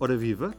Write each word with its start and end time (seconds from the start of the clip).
Ora 0.00 0.16
viva, 0.16 0.52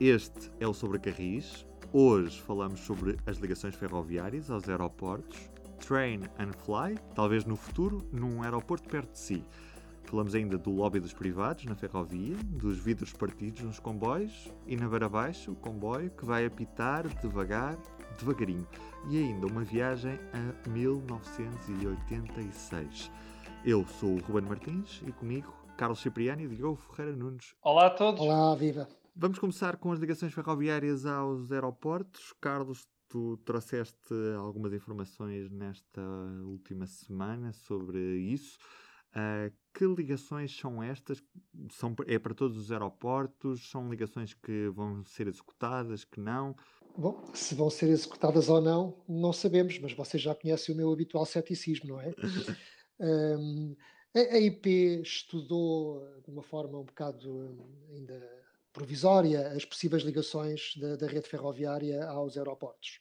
este 0.00 0.50
é 0.58 0.66
o 0.66 0.74
Sobre 0.74 0.98
Carris. 0.98 1.64
Hoje 1.92 2.42
falamos 2.42 2.80
sobre 2.80 3.16
as 3.24 3.38
ligações 3.38 3.76
ferroviárias 3.76 4.50
aos 4.50 4.68
aeroportos, 4.68 5.48
train 5.78 6.22
and 6.40 6.50
fly, 6.64 6.98
talvez 7.14 7.44
no 7.44 7.54
futuro, 7.54 8.04
num 8.12 8.42
aeroporto 8.42 8.88
perto 8.88 9.12
de 9.12 9.20
si. 9.20 9.44
Falamos 10.02 10.34
ainda 10.34 10.58
do 10.58 10.72
lobby 10.72 10.98
dos 10.98 11.12
privados 11.12 11.66
na 11.66 11.76
ferrovia, 11.76 12.34
dos 12.42 12.78
vidros 12.78 13.12
partidos 13.12 13.62
nos 13.62 13.78
comboios 13.78 14.52
e 14.66 14.74
na 14.74 14.88
beira 14.88 15.08
baixo 15.08 15.52
o 15.52 15.56
comboio 15.56 16.10
que 16.10 16.24
vai 16.24 16.44
apitar 16.44 17.06
devagar, 17.20 17.78
devagarinho. 18.18 18.66
E 19.08 19.18
ainda 19.18 19.46
uma 19.46 19.62
viagem 19.62 20.18
a 20.32 20.52
1986. 20.68 23.08
Eu 23.64 23.86
sou 23.86 24.16
o 24.16 24.20
Ruben 24.20 24.48
Martins 24.48 25.00
e 25.06 25.12
comigo 25.12 25.59
Carlos 25.80 26.00
Cipriani 26.00 26.44
e 26.44 26.48
Diogo 26.48 26.76
Ferreira 26.76 27.16
Nunes. 27.16 27.54
Olá 27.62 27.86
a 27.86 27.90
todos. 27.90 28.20
Olá, 28.20 28.54
viva. 28.54 28.86
Vamos 29.16 29.38
começar 29.38 29.78
com 29.78 29.90
as 29.90 29.98
ligações 29.98 30.34
ferroviárias 30.34 31.06
aos 31.06 31.50
aeroportos. 31.50 32.34
Carlos, 32.38 32.86
tu 33.08 33.38
trouxeste 33.46 34.12
algumas 34.36 34.74
informações 34.74 35.50
nesta 35.50 36.02
última 36.44 36.86
semana 36.86 37.54
sobre 37.54 37.98
isso. 37.98 38.58
Uh, 39.16 39.50
que 39.72 39.86
ligações 39.86 40.54
são 40.54 40.82
estas? 40.82 41.22
São, 41.70 41.96
é 42.06 42.18
para 42.18 42.34
todos 42.34 42.58
os 42.58 42.70
aeroportos? 42.70 43.70
São 43.70 43.88
ligações 43.88 44.34
que 44.34 44.68
vão 44.68 45.02
ser 45.06 45.28
executadas, 45.28 46.04
que 46.04 46.20
não? 46.20 46.54
Bom, 46.94 47.24
se 47.32 47.54
vão 47.54 47.70
ser 47.70 47.88
executadas 47.88 48.50
ou 48.50 48.60
não, 48.60 49.02
não 49.08 49.32
sabemos, 49.32 49.78
mas 49.78 49.94
vocês 49.94 50.22
já 50.22 50.34
conhecem 50.34 50.74
o 50.74 50.76
meu 50.76 50.92
habitual 50.92 51.24
ceticismo, 51.24 51.88
não 51.88 52.00
é? 52.02 52.12
um, 53.00 53.74
A 54.12 54.38
IP 54.38 55.02
estudou 55.02 56.04
de 56.24 56.30
uma 56.30 56.42
forma 56.42 56.78
um 56.78 56.84
bocado 56.84 57.30
hum, 57.30 57.86
ainda 57.92 58.20
provisória 58.72 59.48
as 59.52 59.64
possíveis 59.64 60.02
ligações 60.02 60.74
da, 60.76 60.96
da 60.96 61.06
rede 61.06 61.28
ferroviária 61.28 62.04
aos 62.06 62.36
aeroportos. 62.36 63.00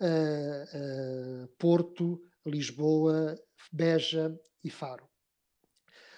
Uh, 0.00 1.44
uh, 1.44 1.48
Porto, 1.58 2.22
Lisboa, 2.46 3.38
Beja 3.70 4.38
e 4.64 4.70
Faro. 4.70 5.06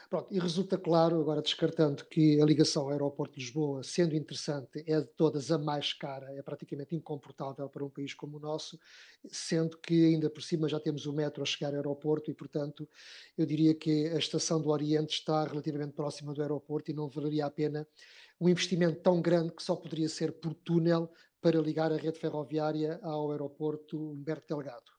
Pronto, 0.08 0.32
e 0.32 0.38
resulta 0.38 0.78
claro, 0.78 1.20
agora 1.20 1.42
descartando 1.42 2.02
que 2.06 2.40
a 2.40 2.44
ligação 2.46 2.88
aeroporto 2.88 3.34
de 3.34 3.44
Lisboa, 3.44 3.82
sendo 3.82 4.16
interessante, 4.16 4.82
é 4.86 5.02
de 5.02 5.06
todas 5.08 5.50
a 5.50 5.58
mais 5.58 5.92
cara, 5.92 6.32
é 6.32 6.40
praticamente 6.40 6.96
incomportável 6.96 7.68
para 7.68 7.84
um 7.84 7.90
país 7.90 8.14
como 8.14 8.38
o 8.38 8.40
nosso, 8.40 8.80
sendo 9.30 9.76
que 9.76 10.06
ainda 10.06 10.30
por 10.30 10.42
cima 10.42 10.66
já 10.66 10.80
temos 10.80 11.04
o 11.04 11.12
metro 11.12 11.42
a 11.42 11.44
chegar 11.44 11.68
ao 11.68 11.74
aeroporto 11.74 12.30
e, 12.30 12.34
portanto, 12.34 12.88
eu 13.36 13.44
diria 13.44 13.74
que 13.74 14.08
a 14.08 14.16
estação 14.16 14.62
do 14.62 14.70
Oriente 14.70 15.12
está 15.12 15.44
relativamente 15.44 15.92
próxima 15.92 16.32
do 16.32 16.40
aeroporto 16.40 16.90
e 16.90 16.94
não 16.94 17.10
valeria 17.10 17.44
a 17.44 17.50
pena 17.50 17.86
um 18.40 18.48
investimento 18.48 19.02
tão 19.02 19.20
grande 19.20 19.52
que 19.52 19.62
só 19.62 19.76
poderia 19.76 20.08
ser 20.08 20.32
por 20.40 20.54
túnel 20.54 21.12
para 21.38 21.60
ligar 21.60 21.92
a 21.92 21.96
rede 21.98 22.18
ferroviária 22.18 22.98
ao 23.02 23.30
aeroporto 23.30 24.12
Humberto 24.12 24.54
Delgado. 24.54 24.97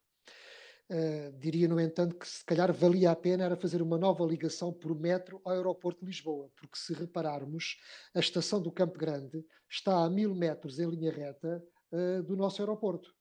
Uh, 0.92 1.32
diria, 1.38 1.68
no 1.68 1.80
entanto, 1.80 2.16
que 2.16 2.28
se 2.28 2.44
calhar 2.44 2.74
valia 2.74 3.12
a 3.12 3.16
pena 3.16 3.44
era 3.44 3.56
fazer 3.56 3.80
uma 3.80 3.96
nova 3.96 4.26
ligação 4.26 4.74
por 4.74 5.00
metro 5.00 5.40
ao 5.46 5.52
aeroporto 5.52 6.00
de 6.00 6.08
Lisboa, 6.08 6.50
porque 6.56 6.80
se 6.80 6.94
repararmos, 6.94 7.78
a 8.12 8.20
estação 8.20 8.60
do 8.60 8.72
Campo 8.72 8.98
Grande 8.98 9.46
está 9.70 10.04
a 10.04 10.10
mil 10.10 10.34
metros 10.34 10.80
em 10.80 10.90
linha 10.90 11.12
reta 11.12 11.64
uh, 11.92 12.24
do 12.24 12.36
nosso 12.36 12.60
aeroporto. 12.64 13.14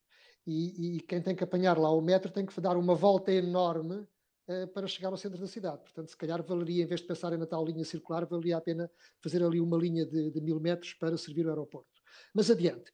E, 0.46 0.96
e, 0.96 1.00
quem 1.00 1.20
tem 1.20 1.36
que 1.36 1.44
apanhar 1.44 1.76
lá 1.76 1.90
o 1.90 2.00
metro 2.00 2.32
tem 2.32 2.46
que 2.46 2.58
dar 2.58 2.74
uma 2.74 2.94
volta 2.94 3.30
enorme 3.30 3.96
uh, 3.96 4.66
para 4.72 4.86
chegar 4.86 5.10
ao 5.10 5.18
centro 5.18 5.38
da 5.38 5.46
cidade. 5.46 5.82
Portanto, 5.82 6.08
se 6.08 6.16
calhar 6.16 6.42
valeria, 6.42 6.84
em 6.84 6.86
vez 6.86 7.02
de 7.02 7.06
pensar 7.06 7.36
na 7.36 7.46
tal 7.46 7.66
linha 7.66 7.84
circular, 7.84 8.24
valia 8.24 8.56
a 8.56 8.62
pena 8.62 8.90
fazer 9.22 9.42
ali 9.42 9.60
uma 9.60 9.76
linha 9.76 10.06
de, 10.06 10.30
de 10.30 10.40
mil 10.40 10.58
metros 10.58 10.94
para 10.94 11.18
servir 11.18 11.44
o 11.44 11.50
aeroporto. 11.50 11.97
Mas 12.34 12.50
adiante. 12.50 12.90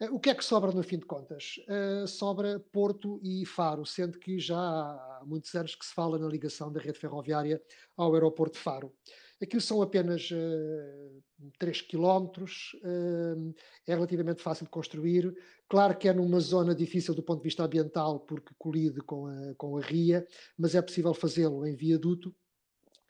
Uh, 0.00 0.14
o 0.14 0.20
que 0.20 0.30
é 0.30 0.34
que 0.34 0.44
sobra 0.44 0.72
no 0.72 0.82
fim 0.82 0.98
de 0.98 1.06
contas? 1.06 1.60
Uh, 1.68 2.06
sobra 2.06 2.60
Porto 2.72 3.20
e 3.22 3.44
Faro, 3.44 3.84
sendo 3.84 4.18
que 4.18 4.38
já 4.38 4.58
há 4.58 5.22
muitos 5.26 5.54
anos 5.54 5.74
que 5.74 5.84
se 5.84 5.94
fala 5.94 6.18
na 6.18 6.28
ligação 6.28 6.72
da 6.72 6.80
rede 6.80 6.98
ferroviária 6.98 7.62
ao 7.96 8.14
aeroporto 8.14 8.54
de 8.54 8.60
Faro. 8.60 8.92
Aquilo 9.40 9.62
são 9.62 9.80
apenas 9.80 10.30
uh, 10.32 11.22
3 11.58 11.82
quilómetros, 11.82 12.76
uh, 12.82 13.54
é 13.86 13.94
relativamente 13.94 14.42
fácil 14.42 14.64
de 14.64 14.70
construir. 14.70 15.32
Claro 15.68 15.96
que 15.96 16.08
é 16.08 16.12
numa 16.12 16.40
zona 16.40 16.74
difícil 16.74 17.14
do 17.14 17.22
ponto 17.22 17.38
de 17.38 17.44
vista 17.44 17.62
ambiental, 17.62 18.20
porque 18.20 18.52
colide 18.58 19.00
com 19.00 19.26
a, 19.26 19.54
com 19.54 19.76
a 19.76 19.80
ria, 19.80 20.26
mas 20.56 20.74
é 20.74 20.82
possível 20.82 21.14
fazê-lo 21.14 21.64
em 21.64 21.76
viaduto 21.76 22.34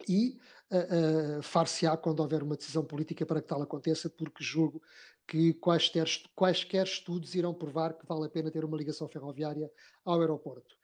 e 0.06 0.38
uh, 0.70 1.38
uh, 1.38 1.42
far-se-á 1.42 1.96
quando 1.96 2.20
houver 2.20 2.42
uma 2.42 2.56
decisão 2.56 2.84
política 2.84 3.24
para 3.24 3.40
que 3.40 3.48
tal 3.48 3.62
aconteça, 3.62 4.10
porque 4.10 4.44
julgo 4.44 4.82
que 5.28 5.52
quaisquer, 5.54 6.06
quaisquer 6.34 6.86
estudos 6.86 7.34
irão 7.34 7.52
provar 7.52 7.92
que 7.92 8.06
vale 8.06 8.24
a 8.24 8.30
pena 8.30 8.50
ter 8.50 8.64
uma 8.64 8.76
ligação 8.76 9.06
ferroviária 9.06 9.70
ao 10.04 10.20
aeroporto. 10.20 10.74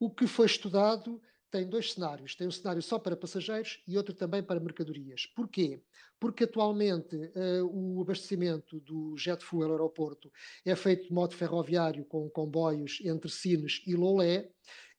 O 0.00 0.10
que 0.10 0.26
foi 0.26 0.46
estudado 0.46 1.22
tem 1.54 1.68
dois 1.68 1.92
cenários. 1.92 2.34
Tem 2.34 2.48
um 2.48 2.50
cenário 2.50 2.82
só 2.82 2.98
para 2.98 3.16
passageiros 3.16 3.80
e 3.86 3.96
outro 3.96 4.12
também 4.12 4.42
para 4.42 4.58
mercadorias. 4.58 5.24
Porquê? 5.36 5.80
Porque 6.18 6.42
atualmente 6.42 7.14
uh, 7.14 7.64
o 7.70 8.02
abastecimento 8.02 8.80
do 8.80 9.16
jet 9.16 9.44
fuel 9.44 9.70
aeroporto 9.70 10.32
é 10.64 10.74
feito 10.74 11.06
de 11.06 11.12
modo 11.12 11.36
ferroviário 11.36 12.04
com 12.06 12.28
comboios 12.28 12.98
entre 13.04 13.30
Sines 13.30 13.80
e 13.86 13.94
Lolé 13.94 14.50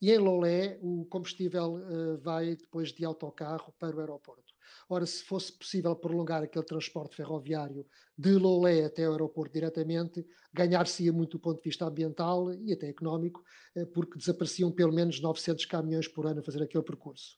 e 0.02 0.14
em 0.14 0.18
Lolé 0.18 0.80
o 0.82 1.06
combustível 1.10 1.74
uh, 1.74 2.18
vai 2.20 2.56
depois 2.56 2.94
de 2.94 3.04
autocarro 3.04 3.74
para 3.78 3.98
o 3.98 4.00
aeroporto. 4.00 4.55
Ora, 4.88 5.06
se 5.06 5.24
fosse 5.24 5.52
possível 5.52 5.96
prolongar 5.96 6.44
aquele 6.44 6.64
transporte 6.64 7.16
ferroviário 7.16 7.86
de 8.16 8.34
Lolé 8.34 8.86
até 8.86 9.08
o 9.10 9.14
aeroporto 9.14 9.52
diretamente, 9.52 10.24
ganhar-se-ia 10.54 11.12
muito 11.12 11.38
do 11.38 11.42
ponto 11.42 11.58
de 11.58 11.70
vista 11.70 11.86
ambiental 11.86 12.54
e 12.54 12.72
até 12.72 12.88
económico, 12.88 13.44
eh, 13.76 13.86
porque 13.86 14.18
desapareciam 14.18 14.72
pelo 14.72 14.94
menos 14.94 15.20
900 15.20 15.66
caminhões 15.66 16.08
por 16.08 16.28
ano 16.28 16.40
a 16.40 16.44
fazer 16.44 16.62
aquele 16.62 16.84
percurso. 16.84 17.38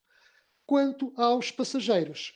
Quanto 0.65 1.13
aos 1.15 1.49
passageiros, 1.49 2.33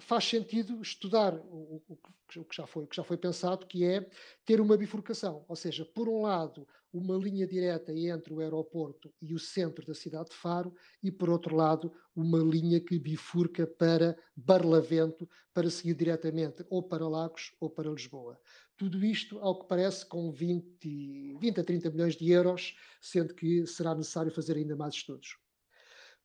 faz 0.00 0.24
sentido 0.24 0.80
estudar 0.80 1.34
o, 1.34 1.82
o, 1.88 1.98
o, 2.36 2.44
que 2.44 2.56
já 2.56 2.66
foi, 2.66 2.84
o 2.84 2.86
que 2.86 2.96
já 2.96 3.04
foi 3.04 3.16
pensado, 3.16 3.66
que 3.66 3.84
é 3.84 4.08
ter 4.44 4.60
uma 4.60 4.76
bifurcação, 4.76 5.44
ou 5.46 5.54
seja, 5.54 5.84
por 5.84 6.08
um 6.08 6.22
lado, 6.22 6.66
uma 6.92 7.16
linha 7.16 7.46
direta 7.46 7.92
entre 7.92 8.32
o 8.32 8.40
aeroporto 8.40 9.12
e 9.20 9.34
o 9.34 9.38
centro 9.38 9.84
da 9.86 9.94
cidade 9.94 10.30
de 10.30 10.36
Faro, 10.36 10.74
e 11.02 11.10
por 11.10 11.28
outro 11.28 11.54
lado, 11.54 11.92
uma 12.14 12.38
linha 12.38 12.80
que 12.80 12.98
bifurca 12.98 13.66
para 13.66 14.16
Barlavento, 14.34 15.28
para 15.52 15.68
seguir 15.68 15.94
diretamente 15.94 16.64
ou 16.70 16.82
para 16.82 17.06
Lagos 17.06 17.54
ou 17.60 17.68
para 17.68 17.90
Lisboa. 17.90 18.40
Tudo 18.76 19.04
isto, 19.04 19.38
ao 19.38 19.58
que 19.58 19.68
parece, 19.68 20.06
com 20.06 20.30
20, 20.30 21.36
20 21.38 21.60
a 21.60 21.64
30 21.64 21.90
milhões 21.90 22.16
de 22.16 22.30
euros, 22.30 22.76
sendo 23.00 23.34
que 23.34 23.66
será 23.66 23.94
necessário 23.94 24.32
fazer 24.32 24.56
ainda 24.56 24.76
mais 24.76 24.94
estudos. 24.94 25.36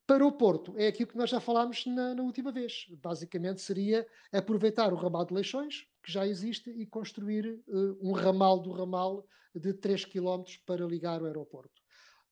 Para 0.05 0.25
o 0.25 0.31
Porto, 0.31 0.73
é 0.77 0.87
aquilo 0.87 1.09
que 1.09 1.17
nós 1.17 1.29
já 1.29 1.39
falámos 1.39 1.85
na, 1.85 2.13
na, 2.15 2.23
última 2.23 2.51
vez. 2.51 2.85
Basicamente 3.01 3.61
seria 3.61 4.05
aproveitar 4.31 4.91
o 4.91 4.95
ramal 4.97 5.25
de 5.25 5.33
Leixões, 5.33 5.87
que 6.03 6.11
já 6.11 6.27
existe, 6.27 6.69
e 6.69 6.85
construir 6.85 7.61
uh, 7.67 7.97
um 8.01 8.11
ramal 8.11 8.59
do 8.59 8.71
ramal 8.71 9.25
de 9.55 9.73
3 9.73 10.05
km 10.05 10.43
para 10.65 10.85
ligar 10.85 11.21
o 11.21 11.25
aeroporto. 11.25 11.81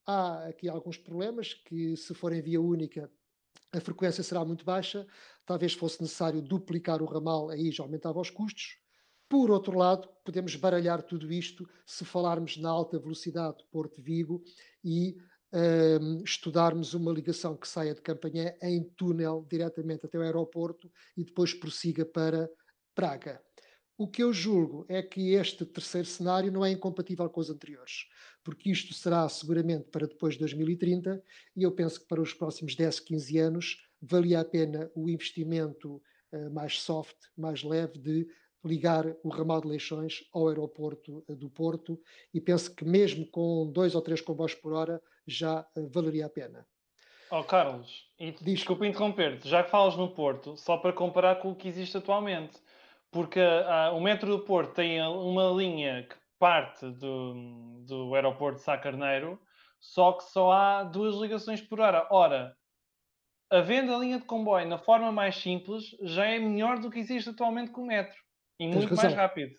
Há 0.06 0.48
aqui 0.48 0.68
alguns 0.68 0.98
problemas 0.98 1.54
que, 1.54 1.96
se 1.96 2.14
forem 2.14 2.42
via 2.42 2.60
única, 2.60 3.10
a 3.72 3.80
frequência 3.80 4.24
será 4.24 4.44
muito 4.44 4.66
baixa. 4.66 5.06
Talvez 5.46 5.74
fosse 5.74 6.02
necessário 6.02 6.42
duplicar 6.42 7.02
o 7.02 7.06
ramal, 7.06 7.50
aí 7.50 7.72
já 7.72 7.84
aumentava 7.84 8.20
os 8.20 8.30
custos. 8.30 8.78
Por 9.30 9.52
outro 9.52 9.78
lado, 9.78 10.10
podemos 10.26 10.56
baralhar 10.56 11.04
tudo 11.04 11.32
isto 11.32 11.70
se 11.86 12.04
falarmos 12.04 12.58
na 12.58 12.70
alta 12.70 12.98
velocidade 12.98 13.64
Porto-Vigo 13.72 14.44
e 14.84 15.18
um, 15.52 16.24
estudarmos 16.24 16.94
uma 16.94 17.12
ligação 17.12 17.56
que 17.58 17.68
saia 17.68 17.94
de 17.94 18.02
Campanhã 18.02 18.54
em 18.62 18.84
túnel 18.84 19.46
diretamente 19.50 20.06
até 20.06 20.18
o 20.18 20.22
aeroporto 20.22 20.92
e 21.18 21.24
depois 21.24 21.54
prossiga 21.54 22.06
para 22.06 22.50
Praga. 22.94 23.42
O 23.98 24.08
que 24.08 24.24
eu 24.24 24.32
julgo 24.32 24.86
é 24.88 25.04
que 25.04 25.34
este 25.34 25.66
terceiro 25.66 26.08
cenário 26.08 26.52
não 26.52 26.66
é 26.66 26.72
incompatível 26.72 27.30
com 27.30 27.42
os 27.42 27.50
anteriores, 27.50 28.06
porque 28.44 28.72
isto 28.72 28.94
será 28.94 29.28
seguramente 29.28 29.90
para 29.90 30.08
depois 30.08 30.36
de 30.36 30.40
2030 30.40 31.22
e 31.56 31.64
eu 31.64 31.72
penso 31.72 32.00
que 32.00 32.08
para 32.08 32.22
os 32.22 32.34
próximos 32.34 32.76
10, 32.76 33.02
15 33.02 33.38
anos 33.40 33.78
valia 34.02 34.40
a 34.40 34.46
pena 34.46 34.90
o 34.96 35.10
investimento 35.10 36.02
uh, 36.32 36.50
mais 36.54 36.80
soft, 36.82 37.18
mais 37.36 37.62
leve 37.62 38.00
de 38.00 38.28
ligar 38.64 39.06
o 39.24 39.30
ramal 39.30 39.62
de 39.62 39.68
Leixões 39.68 40.24
ao 40.34 40.48
aeroporto 40.48 41.24
eh, 41.28 41.36
do 41.36 41.50
Porto 41.50 42.00
e 42.34 42.42
penso 42.42 42.74
que 42.74 42.84
mesmo 42.84 43.26
com 43.28 43.70
dois 43.72 43.96
ou 43.96 44.02
três 44.02 44.22
comboios 44.22 44.54
por 44.54 44.74
hora 44.74 45.02
já 45.30 45.66
eh, 45.76 45.88
valeria 45.92 46.26
a 46.26 46.30
pena. 46.30 46.66
Oh, 47.32 47.44
Carlos, 47.44 48.10
e 48.20 48.32
desculpa 48.32 48.88
interromper-te, 48.88 49.48
já 49.48 49.64
que 49.64 49.70
falas 49.70 49.96
no 49.96 50.10
Porto, 50.10 50.58
só 50.58 50.78
para 50.78 50.92
comparar 50.92 51.36
com 51.36 51.52
o 51.52 51.56
que 51.56 51.68
existe 51.68 51.96
atualmente, 51.96 52.58
porque 53.12 53.40
uh, 53.40 53.96
o 53.96 54.02
metro 54.02 54.30
do 54.36 54.44
Porto 54.44 54.74
tem 54.74 55.00
uma 55.02 55.52
linha 55.52 56.08
que 56.10 56.16
parte 56.40 56.90
do, 56.90 57.84
do 57.86 58.16
aeroporto 58.16 58.58
de 58.58 58.64
Sá 58.64 58.78
Carneiro, 58.78 59.40
só 59.80 60.14
que 60.14 60.24
só 60.24 60.52
há 60.52 60.84
duas 60.84 61.16
ligações 61.16 61.62
por 61.62 61.80
hora. 61.80 62.08
Ora, 62.10 62.56
havendo 63.50 63.94
a 63.94 64.00
linha 64.00 64.18
de 64.18 64.26
comboio 64.26 64.68
na 64.68 64.78
forma 64.78 65.12
mais 65.12 65.36
simples, 65.36 65.96
já 66.02 66.26
é 66.26 66.40
melhor 66.40 66.80
do 66.80 66.90
que 66.90 67.00
existe 67.00 67.30
atualmente 67.30 67.72
com 67.72 67.82
o 67.82 67.88
metro. 67.88 68.18
E 68.60 68.68
muito 68.68 68.96
mais 68.96 69.14
rápido. 69.14 69.54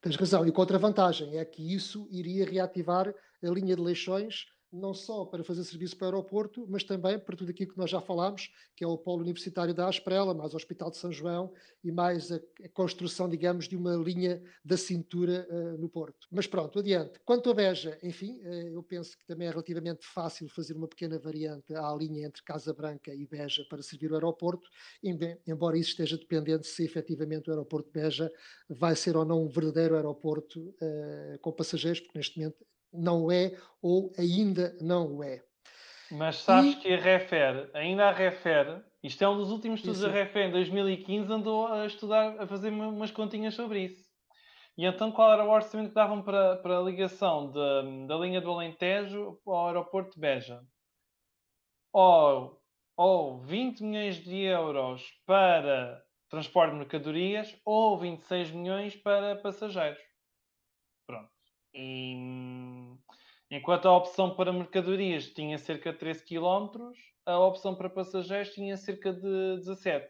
Tens 0.00 0.16
razão. 0.16 0.46
E 0.46 0.52
com 0.52 0.60
outra 0.60 0.78
vantagem 0.78 1.38
é 1.38 1.44
que 1.44 1.74
isso 1.74 2.08
iria 2.10 2.44
reativar 2.44 3.08
a 3.08 3.48
linha 3.48 3.76
de 3.76 3.82
Leixões 3.82 4.46
não 4.72 4.94
só 4.94 5.24
para 5.24 5.44
fazer 5.44 5.62
serviço 5.64 5.96
para 5.96 6.06
o 6.06 6.08
aeroporto, 6.08 6.66
mas 6.68 6.82
também 6.82 7.18
para 7.18 7.36
tudo 7.36 7.50
aquilo 7.50 7.72
que 7.72 7.78
nós 7.78 7.90
já 7.90 8.00
falámos, 8.00 8.50
que 8.74 8.82
é 8.82 8.86
o 8.86 8.96
polo 8.96 9.20
universitário 9.20 9.74
da 9.74 9.88
Asprela, 9.88 10.32
mais 10.32 10.54
o 10.54 10.56
Hospital 10.56 10.90
de 10.90 10.96
São 10.96 11.12
João 11.12 11.52
e 11.84 11.92
mais 11.92 12.32
a, 12.32 12.40
construção, 12.72 13.28
digamos, 13.28 13.68
de 13.68 13.76
uma 13.76 13.94
linha 13.96 14.42
da 14.64 14.76
cintura 14.76 15.46
uh, 15.50 15.78
no 15.78 15.88
Porto. 15.88 16.26
Mas 16.30 16.46
pronto, 16.46 16.78
adiante. 16.78 17.20
Quanto 17.24 17.50
a 17.50 17.54
Beja, 17.54 17.98
enfim, 18.02 18.40
uh, 18.40 18.68
eu 18.68 18.82
penso 18.82 19.18
que 19.18 19.26
também 19.26 19.46
é 19.46 19.50
relativamente 19.50 20.06
fácil 20.06 20.48
fazer 20.48 20.74
uma 20.74 20.88
pequena 20.88 21.18
variante 21.18 21.74
à 21.74 21.94
linha 21.94 22.26
entre 22.26 22.42
Casa 22.42 22.72
Branca 22.72 23.14
e 23.14 23.26
Beja 23.26 23.66
para 23.68 23.82
servir 23.82 24.10
o 24.10 24.14
aeroporto, 24.14 24.68
embora 25.46 25.76
isso 25.76 25.90
esteja 25.90 26.16
dependente 26.16 26.66
se 26.66 26.84
efetivamente 26.84 27.48
o 27.48 27.52
aeroporto 27.52 27.88
de 27.92 28.00
Beja 28.00 28.32
vai 28.68 28.96
ser 28.96 29.16
ou 29.16 29.24
não 29.24 29.44
um 29.44 29.48
verdadeiro 29.48 29.96
aeroporto 29.96 30.60
uh, 30.60 31.38
com 31.40 31.52
passageiros, 31.52 32.00
porque 32.00 32.18
neste 32.18 32.38
momento 32.38 32.64
não 32.92 33.30
é 33.30 33.56
ou 33.80 34.12
ainda 34.18 34.76
não 34.80 35.22
é. 35.22 35.42
Mas 36.10 36.36
sabes 36.36 36.74
e... 36.74 36.76
que 36.76 36.92
a 36.92 37.00
Refer, 37.00 37.70
ainda 37.74 38.08
a 38.08 38.12
Refer, 38.12 38.84
isto 39.02 39.24
é 39.24 39.28
um 39.28 39.36
dos 39.36 39.50
últimos 39.50 39.80
estudos 39.80 40.00
isso. 40.00 40.08
da 40.08 40.12
Refer 40.12 40.48
em 40.48 40.52
2015, 40.52 41.32
andou 41.32 41.66
a 41.66 41.86
estudar, 41.86 42.40
a 42.40 42.46
fazer 42.46 42.70
umas 42.70 43.10
continhas 43.10 43.54
sobre 43.54 43.84
isso. 43.84 44.12
E 44.76 44.86
então 44.86 45.12
qual 45.12 45.32
era 45.32 45.44
o 45.44 45.50
orçamento 45.50 45.88
que 45.88 45.94
davam 45.94 46.22
para, 46.22 46.56
para 46.56 46.78
a 46.78 46.82
ligação 46.82 47.50
de, 47.50 48.06
da 48.06 48.16
linha 48.16 48.40
do 48.40 48.50
Alentejo 48.50 49.38
ao 49.46 49.66
aeroporto 49.66 50.14
de 50.14 50.20
Beja? 50.20 50.62
Ou, 51.92 52.58
ou 52.96 53.38
20 53.40 53.82
milhões 53.82 54.16
de 54.16 54.36
euros 54.36 55.02
para 55.26 56.02
transporte 56.30 56.72
de 56.72 56.78
mercadorias 56.78 57.54
ou 57.64 57.98
26 57.98 58.50
milhões 58.52 58.96
para 58.96 59.36
passageiros. 59.36 60.00
Pronto. 61.06 61.30
E, 61.74 62.14
enquanto 63.52 63.86
a 63.86 63.96
opção 63.96 64.34
para 64.34 64.52
mercadorias 64.52 65.26
tinha 65.26 65.58
cerca 65.58 65.92
de 65.92 65.98
13 65.98 66.24
km, 66.24 66.90
a 67.26 67.38
opção 67.38 67.74
para 67.74 67.90
passageiros 67.90 68.54
tinha 68.54 68.76
cerca 68.78 69.12
de 69.12 69.58
17. 69.58 70.08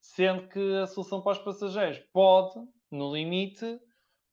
Sendo 0.00 0.48
que 0.48 0.76
a 0.76 0.86
solução 0.86 1.20
para 1.20 1.32
os 1.32 1.38
passageiros 1.38 1.98
pode, 2.12 2.54
no 2.90 3.14
limite, 3.14 3.78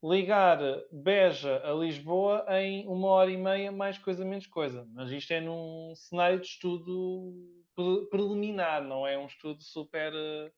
ligar 0.01 0.59
Beja 0.91 1.61
a 1.65 1.73
Lisboa 1.73 2.45
em 2.61 2.87
uma 2.87 3.09
hora 3.09 3.29
e 3.29 3.37
meia, 3.37 3.71
mais 3.73 3.97
coisa 3.97 4.23
menos 4.23 4.47
coisa. 4.47 4.87
Mas 4.93 5.11
isto 5.11 5.31
é 5.33 5.41
num 5.41 5.93
cenário 5.95 6.39
de 6.39 6.47
estudo 6.47 7.33
preliminar, 8.09 8.81
não 8.83 9.05
é 9.05 9.17
um 9.17 9.25
estudo 9.25 9.61
super 9.61 10.13
uh, 10.13 10.51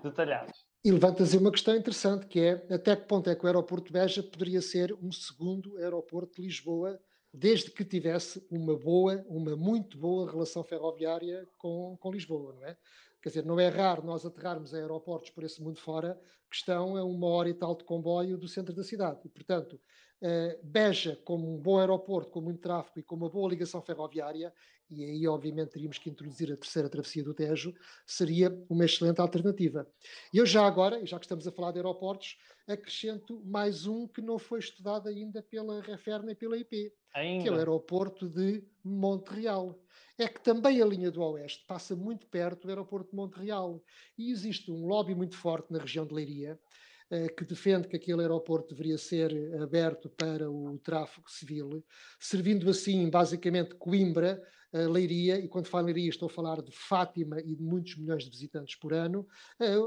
detalhado. 0.00 0.52
E 0.84 0.92
levanta-se 0.92 1.36
uma 1.36 1.50
questão 1.50 1.74
interessante, 1.74 2.26
que 2.26 2.40
é 2.40 2.74
até 2.74 2.94
que 2.94 3.06
ponto 3.06 3.28
é 3.28 3.34
que 3.34 3.44
o 3.44 3.46
aeroporto 3.46 3.86
de 3.86 3.92
Beja 3.92 4.22
poderia 4.22 4.60
ser 4.60 4.92
um 4.94 5.10
segundo 5.10 5.76
aeroporto 5.78 6.36
de 6.36 6.42
Lisboa, 6.42 7.00
desde 7.32 7.70
que 7.70 7.84
tivesse 7.84 8.44
uma 8.50 8.76
boa, 8.76 9.24
uma 9.28 9.56
muito 9.56 9.96
boa 9.96 10.30
relação 10.30 10.62
ferroviária 10.62 11.48
com, 11.56 11.96
com 11.98 12.12
Lisboa, 12.12 12.52
não 12.54 12.64
é? 12.66 12.76
Quer 13.22 13.28
dizer, 13.28 13.44
não 13.44 13.58
é 13.58 13.68
raro 13.68 14.04
nós 14.04 14.26
aterrarmos 14.26 14.74
a 14.74 14.78
aeroportos 14.78 15.30
por 15.30 15.44
esse 15.44 15.62
mundo 15.62 15.78
fora 15.78 16.20
que 16.50 16.56
estão 16.56 16.96
a 16.96 17.04
uma 17.04 17.28
hora 17.28 17.48
e 17.48 17.54
tal 17.54 17.74
de 17.74 17.84
comboio 17.84 18.36
do 18.36 18.48
centro 18.48 18.74
da 18.74 18.82
cidade. 18.82 19.20
E, 19.24 19.28
portanto, 19.28 19.80
uh, 20.20 20.58
Beja, 20.62 21.16
como 21.24 21.54
um 21.54 21.58
bom 21.58 21.78
aeroporto, 21.78 22.30
com 22.30 22.40
muito 22.40 22.60
tráfego 22.60 22.98
e 22.98 23.02
com 23.02 23.14
uma 23.14 23.30
boa 23.30 23.48
ligação 23.48 23.80
ferroviária, 23.80 24.52
e 24.92 25.04
aí 25.04 25.26
obviamente 25.26 25.70
teríamos 25.70 25.96
que 25.98 26.10
introduzir 26.10 26.52
a 26.52 26.56
terceira 26.56 26.88
travessia 26.88 27.24
do 27.24 27.32
Tejo, 27.32 27.74
seria 28.06 28.50
uma 28.68 28.84
excelente 28.84 29.20
alternativa. 29.20 29.86
E 30.32 30.38
eu 30.38 30.44
já 30.44 30.66
agora, 30.66 31.04
já 31.06 31.18
que 31.18 31.24
estamos 31.24 31.46
a 31.48 31.52
falar 31.52 31.72
de 31.72 31.78
aeroportos, 31.78 32.36
acrescento 32.68 33.42
mais 33.44 33.86
um 33.86 34.06
que 34.06 34.20
não 34.20 34.38
foi 34.38 34.58
estudado 34.58 35.08
ainda 35.08 35.42
pela 35.42 35.80
Referna 35.80 36.32
e 36.32 36.34
pela 36.34 36.56
IP, 36.56 36.92
ainda. 37.14 37.42
que 37.42 37.48
é 37.48 37.52
o 37.52 37.56
aeroporto 37.56 38.28
de 38.28 38.62
Montreal. 38.84 39.82
É 40.18 40.28
que 40.28 40.42
também 40.42 40.82
a 40.82 40.86
linha 40.86 41.10
do 41.10 41.22
Oeste 41.22 41.64
passa 41.66 41.96
muito 41.96 42.26
perto 42.26 42.62
do 42.62 42.68
aeroporto 42.68 43.10
de 43.10 43.16
Montreal 43.16 43.82
e 44.16 44.30
existe 44.30 44.70
um 44.70 44.86
lobby 44.86 45.14
muito 45.14 45.36
forte 45.36 45.72
na 45.72 45.78
região 45.78 46.06
de 46.06 46.14
Leiria 46.14 46.60
eh, 47.12 47.28
que 47.28 47.44
defende 47.44 47.88
que 47.88 47.96
aquele 47.96 48.22
aeroporto 48.22 48.74
deveria 48.74 48.96
ser 48.96 49.32
aberto 49.60 50.08
para 50.08 50.50
o 50.50 50.78
tráfego 50.78 51.30
civil, 51.30 51.84
servindo 52.18 52.70
assim 52.70 53.10
basicamente 53.10 53.74
Coimbra 53.74 54.42
Leiria, 54.72 55.38
e 55.38 55.48
quando 55.48 55.66
falo 55.66 55.86
Leiria 55.86 56.08
estou 56.08 56.26
a 56.26 56.30
falar 56.30 56.62
de 56.62 56.72
Fátima 56.72 57.40
e 57.40 57.54
de 57.54 57.62
muitos 57.62 57.96
milhões 57.96 58.24
de 58.24 58.30
visitantes 58.30 58.74
por 58.74 58.92
ano, 58.92 59.26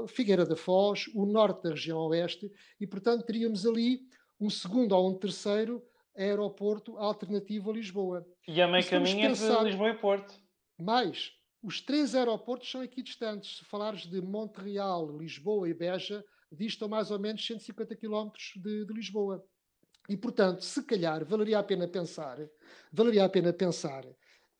Figueira 0.08 0.46
da 0.46 0.56
Foz, 0.56 1.06
o 1.14 1.26
norte 1.26 1.64
da 1.64 1.70
região 1.70 1.98
oeste, 1.98 2.50
e 2.80 2.86
portanto 2.86 3.24
teríamos 3.24 3.66
ali 3.66 4.00
um 4.40 4.48
segundo 4.48 4.92
ou 4.92 5.10
um 5.10 5.18
terceiro 5.18 5.82
aeroporto 6.16 6.96
alternativo 6.96 7.70
a 7.70 7.74
Lisboa. 7.74 8.26
E 8.48 8.60
a 8.60 8.68
meio 8.68 8.88
caminho 8.88 9.26
entre 9.26 9.64
Lisboa 9.64 9.90
e 9.90 9.98
Porto. 9.98 10.34
Mais, 10.78 11.32
os 11.62 11.80
três 11.80 12.14
aeroportos 12.14 12.70
são 12.70 12.80
aqui 12.80 13.02
distantes. 13.02 13.58
Se 13.58 13.64
falares 13.64 14.06
de 14.06 14.20
Montreal, 14.20 15.16
Lisboa 15.18 15.68
e 15.68 15.74
Beja, 15.74 16.24
distam 16.50 16.88
mais 16.88 17.10
ou 17.10 17.18
menos 17.18 17.44
150 17.44 17.96
km 17.96 18.30
de, 18.56 18.86
de 18.86 18.92
Lisboa. 18.92 19.44
E, 20.08 20.16
portanto, 20.16 20.62
se 20.62 20.84
calhar 20.84 21.24
valeria 21.24 21.58
a 21.58 21.64
pena 21.64 21.88
pensar, 21.88 22.38
valeria 22.92 23.24
a 23.24 23.28
pena 23.28 23.52
pensar 23.52 24.04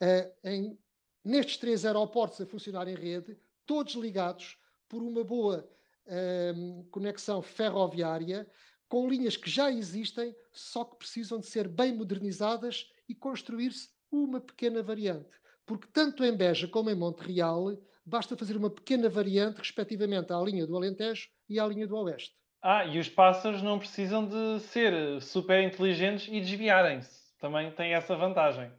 uh, 0.03 0.49
em, 0.49 0.79
nestes 1.25 1.57
três 1.57 1.85
aeroportos 1.85 2.41
a 2.41 2.47
funcionar 2.47 2.89
em 2.89 2.95
rede, 2.95 3.37
todos 3.65 3.95
ligados 3.95 4.59
por 4.89 5.03
uma 5.03 5.25
boa 5.25 5.69
uh, 6.07 6.85
conexão 6.91 7.43
ferroviária, 7.43 8.49
com 8.89 9.09
linhas 9.09 9.37
que 9.37 9.51
já 9.51 9.71
existem, 9.71 10.35
só 10.53 10.85
que 10.85 10.97
precisam 10.97 11.41
de 11.41 11.47
ser 11.47 11.67
bem 11.67 11.93
modernizadas 11.93 12.89
e 13.09 13.15
construir-se 13.15 13.89
uma 14.11 14.41
pequena 14.41 14.83
variante. 14.83 15.31
Porque 15.65 15.89
tanto 15.93 16.25
em 16.25 16.37
Beja 16.37 16.69
como 16.69 16.89
em 16.89 16.95
Montreal, 16.95 17.77
basta 18.05 18.37
fazer 18.37 18.57
uma 18.57 18.71
pequena 18.71 19.09
variante 19.09 19.59
respectivamente 19.59 20.33
à 20.33 20.39
linha 20.39 20.65
do 20.65 20.77
Alentejo 20.77 21.29
e 21.49 21.59
à 21.59 21.67
linha 21.67 21.89
do 21.89 21.97
Oeste. 21.97 22.37
Ah, 22.63 22.85
e 22.85 22.99
os 22.99 23.09
pássaros 23.09 23.63
não 23.63 23.79
precisam 23.79 24.27
de 24.27 24.61
ser 24.61 25.21
super 25.21 25.61
inteligentes 25.63 26.29
e 26.29 26.41
desviarem-se. 26.41 27.37
Também 27.39 27.71
tem 27.73 27.95
essa 27.95 28.17
vantagem 28.17 28.71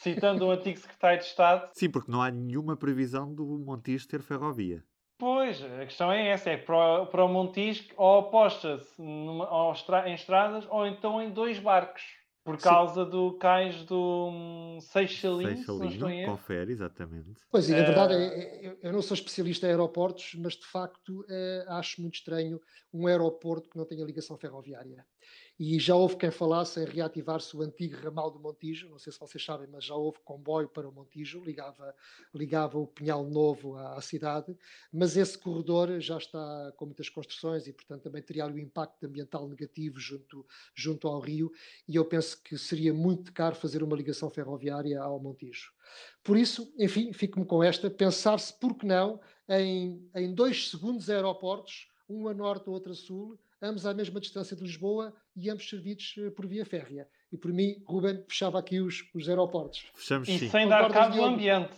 citando 0.00 0.46
um 0.46 0.50
antigo 0.50 0.78
secretário 0.78 1.18
de 1.18 1.26
Estado. 1.26 1.70
Sim, 1.74 1.90
porque 1.90 2.10
não 2.10 2.22
há 2.22 2.30
nenhuma 2.30 2.76
previsão 2.76 3.34
do 3.34 3.44
Montijo 3.58 4.08
ter 4.08 4.22
ferrovia. 4.22 4.84
Pois, 5.18 5.62
a 5.62 5.84
questão 5.86 6.10
é 6.10 6.28
essa, 6.28 6.50
é 6.50 6.56
para, 6.56 7.06
para 7.06 7.24
o 7.24 7.28
Montijo 7.28 7.84
ou 7.96 8.20
aposta-se 8.20 9.00
em 9.00 10.14
estradas 10.14 10.66
ou 10.68 10.86
então 10.86 11.22
em 11.22 11.30
dois 11.30 11.58
barcos. 11.58 12.02
Por 12.44 12.58
causa 12.58 13.04
Sim. 13.04 13.10
do 13.10 13.38
cais 13.38 13.84
do 13.84 14.28
um, 14.28 14.80
Seixalino, 14.80 15.56
Seixalino 15.58 16.26
confere, 16.26 16.72
exatamente. 16.72 17.40
Pois, 17.48 17.70
é, 17.70 17.80
a 17.80 17.84
verdade 17.84 18.14
é, 18.14 18.66
é, 18.66 18.78
eu 18.82 18.92
não 18.92 19.00
sou 19.00 19.14
especialista 19.14 19.66
em 19.66 19.70
aeroportos, 19.70 20.34
mas 20.34 20.54
de 20.54 20.66
facto 20.66 21.24
é, 21.30 21.64
acho 21.68 22.02
muito 22.02 22.16
estranho 22.16 22.60
um 22.92 23.06
aeroporto 23.06 23.70
que 23.70 23.78
não 23.78 23.86
tenha 23.86 24.04
ligação 24.04 24.36
ferroviária 24.36 25.06
e 25.64 25.78
já 25.78 25.94
houve 25.94 26.16
quem 26.16 26.32
falasse 26.32 26.80
em 26.80 26.84
reativar-se 26.84 27.56
o 27.56 27.62
antigo 27.62 27.96
ramal 28.02 28.32
do 28.32 28.40
Montijo, 28.40 28.88
não 28.88 28.98
sei 28.98 29.12
se 29.12 29.20
vocês 29.20 29.44
sabem, 29.44 29.68
mas 29.70 29.84
já 29.84 29.94
houve 29.94 30.18
comboio 30.24 30.68
para 30.68 30.88
o 30.88 30.92
Montijo, 30.92 31.40
ligava, 31.40 31.94
ligava 32.34 32.80
o 32.80 32.86
Pinhal 32.88 33.24
Novo 33.24 33.76
à, 33.76 33.94
à 33.94 34.00
cidade, 34.00 34.56
mas 34.92 35.16
esse 35.16 35.38
corredor 35.38 36.00
já 36.00 36.18
está 36.18 36.72
com 36.76 36.86
muitas 36.86 37.08
construções 37.08 37.68
e, 37.68 37.72
portanto, 37.72 38.02
também 38.02 38.20
teria 38.20 38.44
um 38.44 38.58
impacto 38.58 39.06
ambiental 39.06 39.48
negativo 39.48 40.00
junto, 40.00 40.44
junto 40.74 41.06
ao 41.06 41.20
rio, 41.20 41.52
e 41.86 41.94
eu 41.94 42.04
penso 42.04 42.42
que 42.42 42.58
seria 42.58 42.92
muito 42.92 43.32
caro 43.32 43.54
fazer 43.54 43.84
uma 43.84 43.94
ligação 43.94 44.28
ferroviária 44.28 45.00
ao 45.00 45.20
Montijo. 45.20 45.72
Por 46.24 46.36
isso, 46.36 46.74
enfim, 46.76 47.12
fico-me 47.12 47.46
com 47.46 47.62
esta, 47.62 47.88
pensar-se, 47.88 48.52
por 48.52 48.74
que 48.74 48.84
não, 48.84 49.20
em, 49.48 50.10
em 50.12 50.34
dois 50.34 50.70
segundos 50.70 51.08
aeroportos, 51.08 51.88
um 52.08 52.26
a 52.26 52.34
norte, 52.34 52.68
outro 52.68 52.90
a 52.90 52.96
sul, 52.96 53.38
ambos 53.62 53.86
à 53.86 53.94
mesma 53.94 54.20
distância 54.20 54.56
de 54.56 54.62
Lisboa 54.62 55.14
e 55.36 55.48
ambos 55.48 55.68
servidos 55.68 56.14
eh, 56.18 56.30
por 56.30 56.46
via 56.46 56.66
férrea. 56.66 57.08
E 57.30 57.36
por 57.38 57.52
mim, 57.52 57.82
Ruben 57.86 58.24
fechava 58.28 58.58
aqui 58.58 58.80
os, 58.80 59.08
os 59.14 59.28
aeroportos. 59.28 59.86
Fechamos 59.94 60.28
e 60.28 60.38
sim. 60.38 60.50
sem 60.50 60.68
dar 60.68 60.90
cabo 60.90 61.14
do 61.14 61.24
ambiente. 61.24 61.72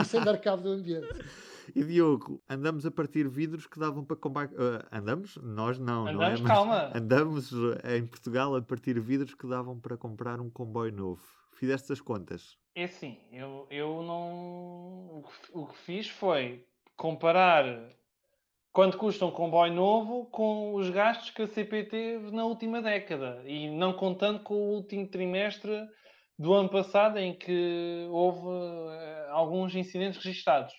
e 0.00 0.04
sem 0.04 0.24
dar 0.24 0.38
cabo 0.38 0.62
do 0.62 0.70
ambiente. 0.70 1.08
E 1.74 1.84
Diogo, 1.84 2.42
andamos 2.48 2.84
a 2.84 2.90
partir 2.90 3.28
vidros 3.28 3.64
que 3.66 3.78
davam 3.78 4.04
para 4.04 4.16
combater. 4.16 4.54
Uh, 4.54 4.84
andamos? 4.90 5.36
Nós 5.36 5.78
não, 5.78 6.06
andamos, 6.06 6.40
não 6.40 6.46
é? 6.46 6.48
calma. 6.48 6.90
andamos 6.94 7.52
eh, 7.84 7.98
em 7.98 8.06
Portugal 8.06 8.56
a 8.56 8.62
partir 8.62 8.98
vidros 8.98 9.34
que 9.34 9.46
davam 9.46 9.78
para 9.78 9.96
comprar 9.96 10.40
um 10.40 10.50
comboio 10.50 10.92
novo. 10.92 11.22
Fizeste 11.52 11.92
as 11.92 12.00
contas? 12.00 12.56
É 12.74 12.86
sim, 12.86 13.18
eu, 13.30 13.66
eu 13.70 14.02
não. 14.02 15.22
O 15.52 15.66
que 15.66 15.76
fiz 15.76 16.08
foi 16.08 16.64
comparar 16.96 17.64
quanto 18.72 18.98
custa 18.98 19.26
um 19.26 19.30
comboio 19.30 19.72
novo 19.72 20.26
com 20.26 20.74
os 20.74 20.90
gastos 20.90 21.30
que 21.30 21.42
a 21.42 21.46
CP 21.46 21.84
teve 21.84 22.30
na 22.30 22.44
última 22.44 22.80
década 22.80 23.42
e 23.44 23.68
não 23.68 23.92
contando 23.92 24.40
com 24.42 24.54
o 24.54 24.74
último 24.74 25.08
trimestre 25.08 25.88
do 26.38 26.54
ano 26.54 26.68
passado 26.68 27.18
em 27.18 27.36
que 27.36 28.06
houve 28.10 28.46
uh, 28.46 29.30
alguns 29.30 29.74
incidentes 29.74 30.24
registados. 30.24 30.72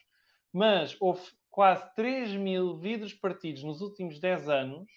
Mas 0.53 0.95
houve 0.99 1.21
quase 1.49 1.93
3 1.95 2.33
mil 2.33 2.77
vidros 2.77 3.13
partidos 3.13 3.63
nos 3.63 3.81
últimos 3.81 4.19
10 4.19 4.49
anos 4.49 4.89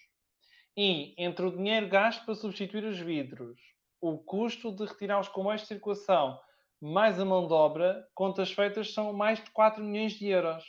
E 0.77 1.13
entre 1.17 1.45
o 1.45 1.55
dinheiro 1.55 1.87
gasto 1.87 2.25
para 2.25 2.35
substituir 2.35 2.83
os 2.83 2.99
vidros, 2.99 3.59
o 4.01 4.17
custo 4.17 4.75
de 4.75 4.85
retirar 4.85 5.19
os 5.19 5.29
comboios 5.29 5.61
de 5.61 5.67
circulação, 5.67 6.39
mais 6.81 7.19
a 7.19 7.25
mão 7.25 7.47
de 7.47 7.53
obra, 7.53 8.05
contas 8.13 8.51
feitas 8.51 8.93
são 8.93 9.13
mais 9.13 9.41
de 9.41 9.49
4 9.51 9.83
milhões 9.83 10.13
de 10.13 10.27
euros. 10.27 10.63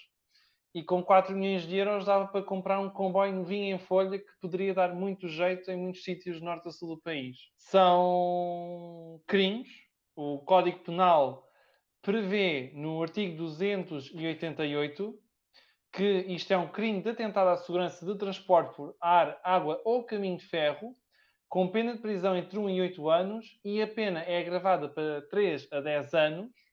E 0.76 0.82
com 0.82 1.02
4 1.02 1.34
milhões 1.34 1.66
de 1.66 1.74
euros 1.74 2.04
dava 2.04 2.26
para 2.26 2.42
comprar 2.42 2.78
um 2.78 2.90
comboio 2.90 3.32
novinho 3.32 3.74
em 3.74 3.78
folha 3.78 4.18
que 4.18 4.30
poderia 4.42 4.74
dar 4.74 4.94
muito 4.94 5.26
jeito 5.26 5.70
em 5.70 5.76
muitos 5.78 6.04
sítios 6.04 6.42
norte 6.42 6.68
a 6.68 6.70
sul 6.70 6.96
do 6.96 7.00
país. 7.00 7.38
São 7.56 9.18
crimes. 9.26 9.70
O 10.14 10.38
Código 10.40 10.80
Penal 10.80 11.48
prevê 12.02 12.72
no 12.74 13.02
artigo 13.02 13.38
288 13.38 15.18
que 15.94 16.26
isto 16.28 16.52
é 16.52 16.58
um 16.58 16.68
crime 16.68 17.00
de 17.00 17.08
atentado 17.08 17.48
à 17.48 17.56
segurança 17.56 18.04
de 18.04 18.18
transporte 18.18 18.76
por 18.76 18.94
ar, 19.00 19.40
água 19.42 19.80
ou 19.82 20.04
caminho 20.04 20.36
de 20.36 20.44
ferro, 20.44 20.94
com 21.48 21.68
pena 21.68 21.94
de 21.94 22.02
prisão 22.02 22.36
entre 22.36 22.58
1 22.58 22.68
e 22.68 22.80
8 22.82 23.08
anos, 23.08 23.58
e 23.64 23.80
a 23.80 23.86
pena 23.86 24.20
é 24.20 24.40
agravada 24.40 24.90
para 24.90 25.22
3 25.30 25.72
a 25.72 25.80
10 25.80 26.12
anos 26.12 26.65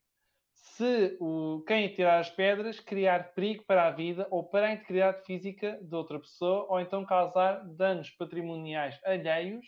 se 0.64 1.18
o, 1.20 1.62
quem 1.68 1.94
tirar 1.94 2.20
as 2.20 2.30
pedras 2.30 2.80
criar 2.80 3.34
perigo 3.34 3.66
para 3.68 3.88
a 3.88 3.92
vida 3.92 4.26
ou 4.32 4.44
para 4.44 4.68
a 4.68 4.74
integridade 4.74 5.24
física 5.26 5.78
de 5.82 5.94
outra 5.94 6.18
pessoa, 6.20 6.66
ou 6.70 6.80
então 6.80 7.06
causar 7.06 7.66
danos 7.66 8.10
patrimoniais 8.12 8.98
alheios 9.04 9.66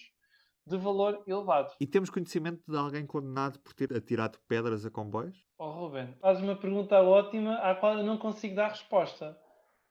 de 0.66 0.78
valor 0.78 1.22
elevado. 1.28 1.74
E 1.80 1.86
temos 1.86 2.10
conhecimento 2.10 2.64
de 2.68 2.78
alguém 2.78 3.06
condenado 3.06 3.60
por 3.60 3.74
ter 3.74 3.94
atirado 3.94 4.40
pedras 4.48 4.86
a 4.86 4.90
comboios? 4.90 5.38
Oh, 5.60 5.70
Ruben, 5.70 6.16
fazes 6.22 6.42
uma 6.42 6.56
pergunta 6.56 7.00
ótima 7.02 7.56
à 7.58 7.75
qual 7.75 7.98
eu 7.98 8.04
não 8.04 8.18
consigo 8.18 8.56
dar 8.56 8.70
resposta. 8.70 9.38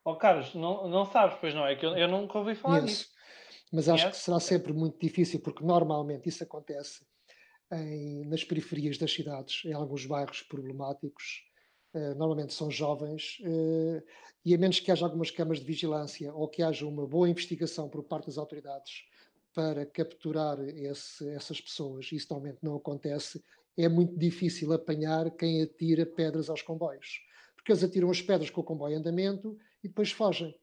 Oh, 0.05 0.17
Carlos, 0.17 0.55
não, 0.55 0.89
não 0.89 1.05
sabes, 1.05 1.37
pois 1.39 1.55
não? 1.55 1.67
É 1.67 1.77
que 1.77 1.85
eu, 1.85 1.97
eu 1.97 2.09
nunca 2.09 2.39
ouvi 2.39 2.55
falar 2.55 2.81
disso. 2.81 3.09
Mas 3.73 3.89
acho 3.89 4.11
que 4.11 4.17
será 4.17 4.41
sempre 4.41 4.73
muito 4.73 4.99
difícil, 4.99 5.41
porque 5.41 5.65
normalmente 5.65 6.29
isso 6.29 6.43
acontece 6.43 7.05
em, 7.73 8.25
nas 8.27 8.45
periferias 8.45 8.99
das 8.99 9.13
cidades, 9.13 9.65
em 9.65 9.73
alguns 9.73 10.07
bairros 10.07 10.43
problemáticos. 10.43 11.45
Uh, 11.95 12.15
normalmente 12.17 12.53
são 12.53 12.71
jovens, 12.71 13.39
uh, 13.43 14.03
e 14.45 14.53
a 14.53 14.59
menos 14.59 14.81
que 14.81 14.91
haja 14.91 15.05
algumas 15.05 15.31
câmaras 15.31 15.61
de 15.61 15.65
vigilância 15.65 16.35
ou 16.35 16.49
que 16.49 16.61
haja 16.61 16.85
uma 16.85 17.07
boa 17.07 17.29
investigação 17.29 17.89
por 17.89 18.03
parte 18.03 18.27
das 18.27 18.37
autoridades 18.37 19.05
para 19.55 19.87
capturar 19.87 20.59
esse, 20.61 21.29
essas 21.31 21.61
pessoas, 21.61 22.11
isso 22.11 22.27
normalmente 22.31 22.59
não 22.63 22.75
acontece, 22.75 23.41
é 23.77 23.89
muito 23.89 24.17
difícil 24.19 24.73
apanhar 24.73 25.31
quem 25.31 25.63
atira 25.63 26.05
pedras 26.05 26.51
aos 26.51 26.63
comboios. 26.63 27.21
Porque 27.55 27.73
eles 27.73 27.85
atiram 27.85 28.11
as 28.11 28.21
pedras 28.21 28.51
com 28.51 28.61
o 28.61 28.65
comboio 28.65 28.95
em 28.95 28.99
andamento 28.99 29.57
e 29.83 29.89
depois 29.89 30.11
fogem. 30.11 30.55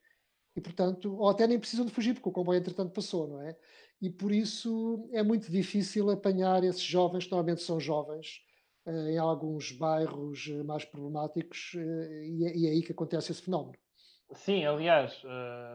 E, 0.55 0.61
portanto, 0.61 1.15
ou 1.15 1.29
até 1.29 1.47
nem 1.47 1.59
precisam 1.59 1.85
de 1.85 1.91
fugir, 1.91 2.13
porque 2.13 2.29
o 2.29 2.31
comboio, 2.31 2.59
entretanto, 2.59 2.91
passou, 2.93 3.27
não 3.27 3.41
é? 3.41 3.55
E 4.01 4.09
por 4.09 4.31
isso 4.31 5.07
é 5.13 5.23
muito 5.23 5.51
difícil 5.51 6.09
apanhar 6.09 6.63
esses 6.63 6.81
jovens, 6.81 7.25
que 7.25 7.31
normalmente 7.31 7.61
são 7.61 7.79
jovens, 7.79 8.41
eh, 8.85 9.11
em 9.11 9.17
alguns 9.17 9.71
bairros 9.71 10.47
eh, 10.49 10.63
mais 10.63 10.83
problemáticos, 10.83 11.73
eh, 11.75 12.25
e 12.25 12.67
é 12.67 12.71
aí 12.71 12.81
que 12.81 12.91
acontece 12.91 13.31
esse 13.31 13.41
fenómeno. 13.41 13.77
Sim, 14.33 14.65
aliás, 14.65 15.21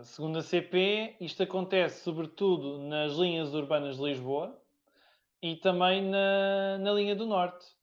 segundo 0.03 0.39
a 0.39 0.43
CP, 0.43 1.17
isto 1.21 1.43
acontece 1.43 2.03
sobretudo 2.03 2.79
nas 2.79 3.13
linhas 3.13 3.53
urbanas 3.53 3.99
de 3.99 4.03
Lisboa 4.03 4.59
e 5.43 5.57
também 5.57 6.03
na, 6.03 6.79
na 6.79 6.93
linha 6.93 7.15
do 7.15 7.27
Norte. 7.27 7.76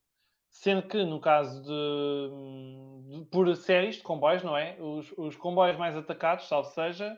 Sendo 0.53 0.87
que, 0.87 1.03
no 1.03 1.19
caso 1.19 1.63
de, 1.63 3.17
de 3.17 3.25
por 3.25 3.53
séries 3.55 3.95
de 3.95 4.03
comboios, 4.03 4.43
não 4.43 4.55
é? 4.55 4.77
Os, 4.79 5.11
os 5.17 5.35
comboios 5.35 5.75
mais 5.77 5.95
atacados, 5.97 6.47
salvo 6.47 6.69
seja, 6.69 7.17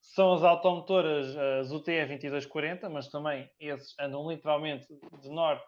são 0.00 0.32
as 0.32 0.44
automotoras, 0.44 1.36
as 1.36 1.72
UTE 1.72 2.06
2240, 2.06 2.88
mas 2.88 3.08
também 3.08 3.50
esses 3.58 3.92
andam 3.98 4.30
literalmente 4.30 4.86
de 5.20 5.28
norte 5.28 5.66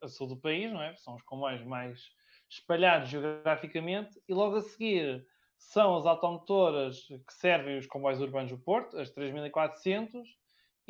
a 0.00 0.06
sul 0.06 0.28
do 0.28 0.40
país, 0.40 0.72
não 0.72 0.80
é? 0.80 0.94
São 0.96 1.16
os 1.16 1.22
comboios 1.22 1.64
mais 1.66 2.00
espalhados 2.48 3.08
geograficamente. 3.08 4.20
E 4.28 4.32
logo 4.32 4.56
a 4.56 4.62
seguir 4.62 5.26
são 5.58 5.96
as 5.96 6.06
automotoras 6.06 7.00
que 7.00 7.34
servem 7.34 7.78
os 7.78 7.86
comboios 7.86 8.20
urbanos 8.20 8.52
do 8.52 8.58
Porto, 8.58 8.96
as 8.96 9.10
3400, 9.10 10.26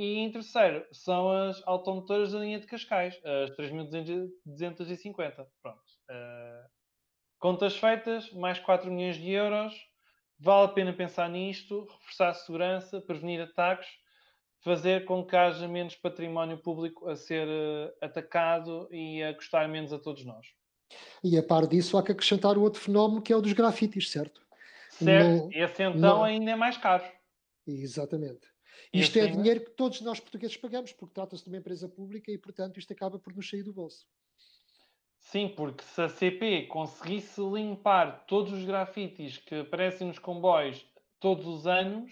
e 0.00 0.16
em 0.16 0.32
terceiro, 0.32 0.82
são 0.90 1.30
as 1.30 1.62
automotoras 1.66 2.32
da 2.32 2.38
linha 2.38 2.58
de 2.58 2.66
Cascais, 2.66 3.20
as 3.22 3.50
3250. 3.50 5.46
Pronto. 5.62 5.82
Uh, 6.08 6.66
contas 7.38 7.76
feitas, 7.76 8.32
mais 8.32 8.58
4 8.58 8.90
milhões 8.90 9.16
de 9.16 9.30
euros. 9.30 9.74
Vale 10.38 10.64
a 10.64 10.68
pena 10.68 10.94
pensar 10.94 11.28
nisto, 11.28 11.86
reforçar 11.98 12.30
a 12.30 12.34
segurança, 12.34 12.98
prevenir 13.02 13.42
ataques, 13.42 13.90
fazer 14.64 15.04
com 15.04 15.22
que 15.22 15.36
haja 15.36 15.68
menos 15.68 15.94
património 15.96 16.56
público 16.56 17.06
a 17.06 17.14
ser 17.14 17.46
uh, 17.46 17.92
atacado 18.00 18.88
e 18.90 19.22
a 19.22 19.34
custar 19.34 19.68
menos 19.68 19.92
a 19.92 19.98
todos 19.98 20.24
nós. 20.24 20.46
E 21.22 21.36
a 21.36 21.42
par 21.42 21.66
disso, 21.66 21.98
há 21.98 22.02
que 22.02 22.12
acrescentar 22.12 22.56
o 22.56 22.62
outro 22.62 22.80
fenómeno 22.80 23.20
que 23.20 23.34
é 23.34 23.36
o 23.36 23.42
dos 23.42 23.52
grafites, 23.52 24.10
certo? 24.10 24.40
Certo, 24.88 25.42
não, 25.42 25.52
esse 25.52 25.82
então 25.82 26.24
ainda 26.24 26.52
é 26.52 26.56
mais 26.56 26.78
caro. 26.78 27.04
Exatamente. 27.66 28.48
Isto 28.92 29.18
é 29.18 29.26
dinheiro 29.26 29.60
que 29.64 29.70
todos 29.70 30.00
nós 30.00 30.20
portugueses 30.20 30.56
pagamos, 30.56 30.92
porque 30.92 31.14
trata-se 31.14 31.44
de 31.44 31.50
uma 31.50 31.58
empresa 31.58 31.88
pública 31.88 32.30
e, 32.30 32.38
portanto, 32.38 32.78
isto 32.78 32.92
acaba 32.92 33.18
por 33.18 33.34
nos 33.34 33.48
sair 33.48 33.62
do 33.62 33.72
bolso. 33.72 34.06
Sim, 35.20 35.48
porque 35.48 35.84
se 35.84 36.00
a 36.00 36.08
CP 36.08 36.66
conseguisse 36.66 37.40
limpar 37.40 38.24
todos 38.26 38.52
os 38.52 38.64
grafites 38.64 39.38
que 39.38 39.56
aparecem 39.56 40.08
nos 40.08 40.18
comboios 40.18 40.84
todos 41.20 41.46
os 41.46 41.66
anos, 41.66 42.10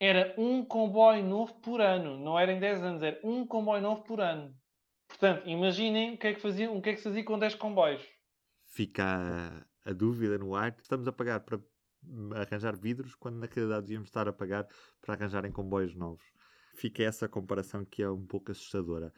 era 0.00 0.34
um 0.38 0.64
comboio 0.64 1.24
novo 1.24 1.54
por 1.54 1.80
ano. 1.80 2.16
Não 2.16 2.38
era 2.38 2.52
em 2.52 2.60
10 2.60 2.82
anos, 2.82 3.02
era 3.02 3.20
um 3.24 3.44
comboio 3.44 3.82
novo 3.82 4.02
por 4.02 4.20
ano. 4.20 4.54
Portanto, 5.08 5.48
imaginem 5.48 6.14
o 6.14 6.18
que 6.18 6.28
é 6.28 6.34
que, 6.34 6.40
fazia, 6.40 6.70
o 6.70 6.80
que, 6.80 6.90
é 6.90 6.92
que 6.92 6.98
se 6.98 7.04
fazia 7.04 7.24
com 7.24 7.38
10 7.38 7.56
comboios. 7.56 8.06
Fica 8.66 9.04
a, 9.04 9.90
a 9.90 9.92
dúvida 9.92 10.38
no 10.38 10.54
ar. 10.54 10.76
Estamos 10.80 11.08
a 11.08 11.12
pagar 11.12 11.40
para 11.40 11.60
arranjar 12.34 12.76
vidros, 12.78 13.14
quando 13.14 13.36
na 13.36 13.46
realidade 13.46 13.86
devíamos 13.86 14.08
estar 14.08 14.28
a 14.28 14.32
pagar 14.32 14.66
para 15.00 15.14
arranjarem 15.14 15.52
comboios 15.52 15.94
novos. 15.94 16.24
Fica 16.74 17.02
essa 17.02 17.28
comparação 17.28 17.84
que 17.84 18.02
é 18.02 18.10
um 18.10 18.24
pouco 18.24 18.52
assustadora. 18.52 19.12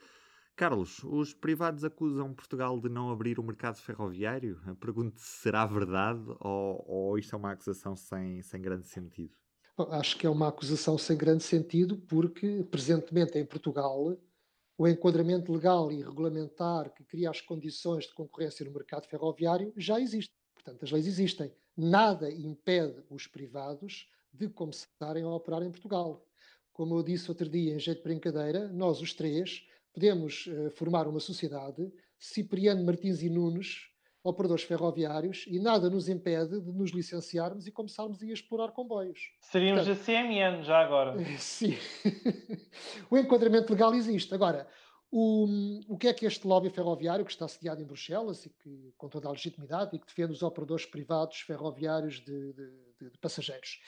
Carlos, 0.57 1.03
os 1.05 1.33
privados 1.33 1.85
acusam 1.85 2.35
Portugal 2.35 2.79
de 2.79 2.89
não 2.89 3.11
abrir 3.11 3.39
o 3.39 3.43
mercado 3.43 3.77
ferroviário? 3.77 4.61
Pergunto 4.79 5.19
se 5.19 5.41
será 5.43 5.65
verdade 5.65 6.23
ou, 6.41 6.85
ou 6.87 7.19
isto 7.19 7.35
é 7.35 7.39
uma 7.39 7.53
acusação 7.53 7.97
sem, 7.97 8.43
sem 8.43 8.61
grande 8.61 8.87
sentido. 8.87 9.35
Acho 9.91 10.19
que 10.19 10.27
é 10.27 10.31
uma 10.31 10.49
acusação 10.49 10.99
sem 10.99 11.17
grande 11.17 11.43
sentido 11.43 11.97
porque, 11.97 12.63
presentemente 12.71 13.39
em 13.39 13.47
Portugal, 13.47 14.19
o 14.77 14.89
enquadramento 14.89 15.53
legal 15.53 15.91
e 15.91 16.03
regulamentar 16.03 16.93
que 16.93 17.05
cria 17.05 17.31
as 17.31 17.41
condições 17.41 18.05
de 18.05 18.15
concorrência 18.15 18.65
no 18.65 18.73
mercado 18.73 19.07
ferroviário 19.07 19.73
já 19.77 19.99
existe. 19.99 20.35
Portanto, 20.55 20.85
as 20.85 20.91
leis 20.91 21.07
existem 21.07 21.51
nada 21.77 22.31
impede 22.31 23.03
os 23.09 23.27
privados 23.27 24.09
de 24.33 24.49
começarem 24.49 25.25
a 25.25 25.29
operar 25.29 25.63
em 25.63 25.71
Portugal. 25.71 26.25
Como 26.73 26.97
eu 26.97 27.03
disse 27.03 27.29
outro 27.29 27.49
dia, 27.49 27.75
em 27.75 27.79
jeito 27.79 27.99
de 27.99 28.05
brincadeira, 28.05 28.69
nós 28.69 29.01
os 29.01 29.13
três 29.13 29.67
podemos 29.93 30.47
uh, 30.47 30.71
formar 30.71 31.07
uma 31.09 31.21
sociedade, 31.21 31.93
Cipriano 32.19 32.85
Martins 32.85 33.23
e 33.23 33.29
Nunes, 33.29 33.91
operadores 34.23 34.65
ferroviários, 34.65 35.45
e 35.49 35.59
nada 35.59 35.89
nos 35.89 36.09
impede 36.09 36.61
de 36.61 36.73
nos 36.73 36.91
licenciarmos 36.91 37.67
e 37.67 37.73
começarmos 37.73 38.23
a 38.23 38.27
explorar 38.27 38.73
comboios. 38.73 39.33
Seríamos 39.41 39.87
Portanto, 39.87 40.01
a 40.01 40.05
CMN 40.05 40.63
já 40.63 40.79
agora. 40.79 41.17
Sim. 41.39 41.77
o 43.11 43.17
enquadramento 43.17 43.73
legal 43.73 43.95
existe. 43.95 44.35
Agora, 44.35 44.69
o, 45.11 45.47
o 45.89 45.99
que 45.99 46.07
é 46.07 46.15
que 46.15 46.25
este 46.25 46.47
lobby 46.47 46.71
ferroviário, 46.71 47.25
que 47.25 47.33
está 47.33 47.49
sediado 47.49 47.83
em 47.83 47.87
Bruxelas 47.87 48.47
e 48.47 48.51
que, 48.51 48.93
com 48.97 49.09
toda 49.09 49.27
a 49.29 49.33
legitimidade, 49.33 49.97
e 49.97 49.99
que 49.99 50.07
defende 50.07 50.33
os 50.33 50.43
operadores 50.43 50.87
privados 50.87 51.41
ferroviários 51.41 52.21
de, 52.21 52.53
de, 52.53 53.11
de 53.11 53.19
passageiros? 53.19 53.81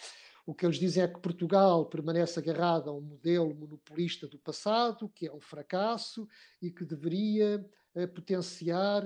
O 0.44 0.52
que 0.52 0.66
eles 0.66 0.78
dizem 0.78 1.04
é 1.04 1.08
que 1.08 1.20
Portugal 1.20 1.86
permanece 1.86 2.40
agarrado 2.40 2.90
a 2.90 2.92
um 2.92 3.00
modelo 3.00 3.54
monopolista 3.54 4.26
do 4.26 4.36
passado, 4.36 5.08
que 5.10 5.28
é 5.28 5.32
um 5.32 5.40
fracasso 5.40 6.26
e 6.60 6.68
que 6.68 6.84
deveria 6.84 7.64
uh, 7.94 8.08
potenciar 8.08 9.04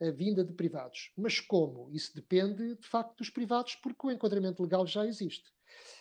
a 0.00 0.10
vinda 0.10 0.42
de 0.42 0.54
privados. 0.54 1.12
Mas 1.14 1.38
como? 1.38 1.90
Isso 1.90 2.14
depende, 2.14 2.76
de 2.76 2.86
facto, 2.86 3.18
dos 3.18 3.28
privados, 3.28 3.74
porque 3.74 4.06
o 4.06 4.10
enquadramento 4.10 4.62
legal 4.62 4.86
já 4.86 5.04
existe. 5.04 5.52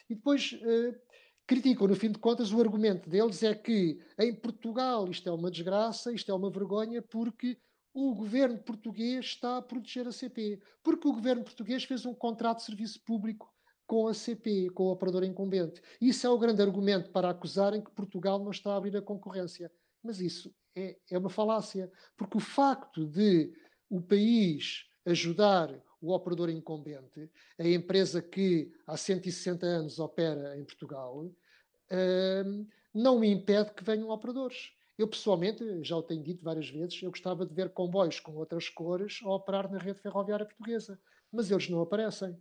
E 0.09 0.15
depois. 0.15 0.53
Uh, 0.53 1.06
criticam, 1.47 1.87
no 1.87 1.95
fim 1.95 2.11
de 2.11 2.19
contas, 2.19 2.51
o 2.51 2.59
argumento 2.59 3.09
deles 3.09 3.41
é 3.41 3.55
que 3.55 3.97
em 4.19 4.35
Portugal 4.35 5.09
isto 5.09 5.27
é 5.29 5.31
uma 5.31 5.49
desgraça, 5.49 6.13
isto 6.13 6.29
é 6.29 6.35
uma 6.35 6.51
vergonha, 6.51 7.01
porque 7.01 7.57
o 7.93 8.13
governo 8.13 8.59
português 8.59 9.25
está 9.25 9.57
a 9.57 9.61
proteger 9.61 10.07
a 10.07 10.11
CP. 10.11 10.61
Porque 10.83 11.07
o 11.07 11.13
governo 11.13 11.43
português 11.43 11.83
fez 11.85 12.05
um 12.05 12.13
contrato 12.13 12.57
de 12.57 12.65
serviço 12.65 13.01
público 13.03 13.51
com 13.87 14.07
a 14.07 14.13
CP, 14.13 14.69
com 14.71 14.83
o 14.83 14.91
operador 14.91 15.23
incumbente. 15.23 15.81
Isso 15.99 16.27
é 16.27 16.29
o 16.29 16.37
grande 16.37 16.61
argumento 16.61 17.09
para 17.09 17.29
acusarem 17.29 17.81
que 17.81 17.89
Portugal 17.91 18.37
não 18.37 18.51
está 18.51 18.73
a 18.73 18.77
abrir 18.77 18.95
a 18.97 19.01
concorrência. 19.01 19.71
Mas 20.03 20.19
isso 20.19 20.53
é, 20.75 20.97
é 21.09 21.17
uma 21.17 21.29
falácia, 21.29 21.89
porque 22.17 22.37
o 22.37 22.41
facto 22.41 23.07
de 23.07 23.51
o 23.89 24.01
país 24.01 24.85
ajudar 25.05 25.69
o 26.01 26.13
operador 26.13 26.49
incumbente, 26.49 27.29
a 27.57 27.67
empresa 27.67 28.21
que 28.21 28.71
há 28.85 28.95
160 28.95 29.65
anos 29.65 29.99
opera 29.99 30.57
em 30.57 30.63
Portugal, 30.63 31.25
uh, 31.25 32.67
não 32.93 33.23
impede 33.23 33.73
que 33.73 33.83
venham 33.83 34.09
operadores. 34.09 34.71
Eu, 34.97 35.07
pessoalmente, 35.07 35.63
já 35.83 35.95
o 35.95 36.01
tenho 36.01 36.23
dito 36.23 36.43
várias 36.43 36.69
vezes, 36.69 37.01
eu 37.03 37.11
gostava 37.11 37.45
de 37.45 37.53
ver 37.53 37.69
comboios 37.69 38.19
com 38.19 38.35
outras 38.35 38.67
cores 38.67 39.19
a 39.23 39.29
operar 39.29 39.71
na 39.71 39.77
rede 39.77 39.99
ferroviária 39.99 40.45
portuguesa, 40.45 40.99
mas 41.31 41.51
eles 41.51 41.69
não 41.69 41.81
aparecem. 41.81 42.35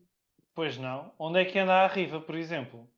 Pois 0.55 0.79
não. 0.79 1.13
Onde 1.19 1.41
é 1.41 1.45
que 1.45 1.59
anda 1.59 1.75
a 1.75 1.87
Riva, 1.87 2.19
por 2.19 2.35
exemplo? 2.35 2.89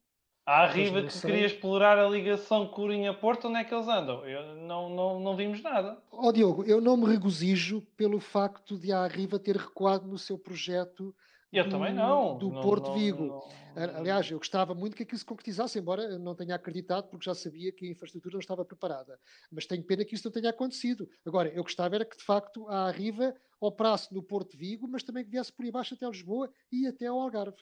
A 0.48 0.64
Riva 0.64 1.02
que 1.02 1.20
queria 1.20 1.44
explorar 1.44 1.98
a 1.98 2.08
ligação 2.08 2.66
Corinha-Porto, 2.68 3.48
onde 3.48 3.58
é 3.58 3.64
que 3.64 3.74
eles 3.74 3.86
andam? 3.86 4.26
Eu, 4.26 4.56
não, 4.56 4.88
não, 4.88 5.20
não 5.20 5.36
vimos 5.36 5.60
nada. 5.60 5.98
Ó 6.10 6.28
oh, 6.28 6.32
Diogo, 6.32 6.64
eu 6.64 6.80
não 6.80 6.96
me 6.96 7.04
regozijo 7.04 7.82
pelo 7.98 8.18
facto 8.18 8.78
de 8.78 8.90
a 8.90 9.06
Riva 9.06 9.38
ter 9.38 9.58
recuado 9.58 10.08
no 10.08 10.16
seu 10.16 10.38
projeto 10.38 11.14
eu 11.52 11.64
do, 11.64 11.70
também 11.70 11.92
não. 11.92 12.38
Do 12.38 12.48
não, 12.48 12.62
Porto 12.62 12.86
não, 12.86 12.98
Vigo. 12.98 13.26
Não, 13.26 13.98
Aliás, 13.98 14.30
eu 14.30 14.38
gostava 14.38 14.74
muito 14.74 14.96
que 14.96 15.02
aquilo 15.02 15.18
se 15.18 15.24
concretizasse, 15.24 15.78
embora 15.78 16.18
não 16.18 16.34
tenha 16.34 16.54
acreditado, 16.54 17.08
porque 17.08 17.26
já 17.26 17.34
sabia 17.34 17.70
que 17.70 17.86
a 17.86 17.90
infraestrutura 17.90 18.32
não 18.32 18.40
estava 18.40 18.64
preparada. 18.64 19.20
Mas 19.52 19.66
tenho 19.66 19.84
pena 19.84 20.02
que 20.02 20.14
isso 20.14 20.26
não 20.26 20.32
tenha 20.32 20.48
acontecido. 20.48 21.06
Agora, 21.26 21.50
eu 21.50 21.62
gostava 21.62 21.94
era 21.94 22.06
que, 22.06 22.16
de 22.16 22.24
facto, 22.24 22.66
a 22.68 22.86
Arriva 22.86 23.34
operasse 23.60 24.14
no 24.14 24.22
Porto 24.22 24.56
Vigo, 24.56 24.88
mas 24.88 25.02
também 25.02 25.24
que 25.24 25.30
viesse 25.30 25.52
por 25.52 25.66
aí 25.66 25.70
baixo 25.70 25.92
até 25.92 26.06
Lisboa 26.08 26.50
e 26.72 26.86
até 26.86 27.04
ao 27.04 27.20
Algarve. 27.20 27.58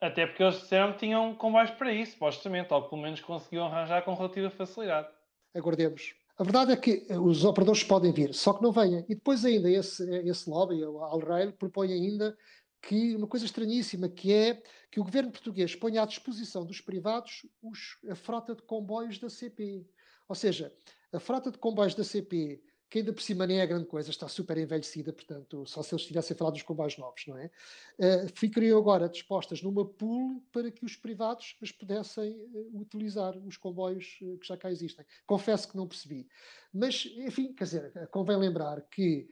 Até 0.00 0.26
porque 0.26 0.42
eles 0.42 0.60
disseram 0.60 0.92
que 0.92 0.98
tinham 0.98 1.34
comboios 1.34 1.70
para 1.70 1.92
isso, 1.92 2.12
supostamente, 2.12 2.72
ou 2.72 2.88
pelo 2.88 3.00
menos 3.00 3.20
conseguiam 3.20 3.66
arranjar 3.66 4.02
com 4.02 4.14
relativa 4.14 4.50
facilidade. 4.50 5.08
Aguardemos. 5.54 6.14
A 6.38 6.44
verdade 6.44 6.72
é 6.72 6.76
que 6.76 7.06
eh, 7.08 7.18
os 7.18 7.44
operadores 7.44 7.82
podem 7.82 8.12
vir, 8.12 8.34
só 8.34 8.52
que 8.52 8.62
não 8.62 8.72
venham. 8.72 9.04
E 9.08 9.14
depois 9.14 9.44
ainda 9.44 9.70
esse, 9.70 10.04
esse 10.28 10.50
lobby, 10.50 10.84
o 10.84 10.98
Alrail, 10.98 11.52
propõe 11.52 11.92
ainda 11.92 12.36
que 12.82 13.16
uma 13.16 13.26
coisa 13.26 13.46
estranhíssima, 13.46 14.08
que 14.08 14.32
é 14.32 14.62
que 14.90 15.00
o 15.00 15.04
governo 15.04 15.32
português 15.32 15.74
ponha 15.74 16.02
à 16.02 16.06
disposição 16.06 16.64
dos 16.64 16.80
privados 16.80 17.46
os, 17.62 17.98
a 18.10 18.14
frota 18.14 18.54
de 18.54 18.62
comboios 18.62 19.18
da 19.18 19.30
CP. 19.30 19.86
Ou 20.28 20.34
seja, 20.34 20.72
a 21.12 21.18
frota 21.18 21.50
de 21.50 21.58
comboios 21.58 21.94
da 21.94 22.04
CP, 22.04 22.60
que 22.88 22.98
ainda 22.98 23.12
por 23.12 23.22
cima 23.22 23.46
nem 23.46 23.60
é 23.60 23.66
grande 23.66 23.86
coisa, 23.86 24.10
está 24.10 24.28
super 24.28 24.56
envelhecida, 24.56 25.12
portanto, 25.12 25.66
só 25.66 25.82
se 25.82 25.94
eles 25.94 26.06
tivessem 26.06 26.36
falado 26.36 26.54
dos 26.54 26.62
comboios 26.62 26.96
novos, 26.96 27.26
não 27.26 27.36
é? 27.36 27.50
Uh, 27.98 28.28
ficariam 28.34 28.78
agora 28.78 29.08
dispostas 29.08 29.60
numa 29.60 29.84
pool 29.84 30.40
para 30.52 30.70
que 30.70 30.84
os 30.84 30.96
privados 30.96 31.56
as 31.60 31.72
pudessem 31.72 32.32
uh, 32.32 32.80
utilizar, 32.80 33.36
os 33.38 33.56
comboios 33.56 34.18
uh, 34.22 34.38
que 34.38 34.46
já 34.46 34.56
cá 34.56 34.70
existem. 34.70 35.04
Confesso 35.26 35.68
que 35.68 35.76
não 35.76 35.88
percebi. 35.88 36.28
Mas, 36.72 37.06
enfim, 37.16 37.52
quer 37.52 37.64
dizer, 37.64 38.08
convém 38.10 38.36
lembrar 38.36 38.80
que 38.82 39.28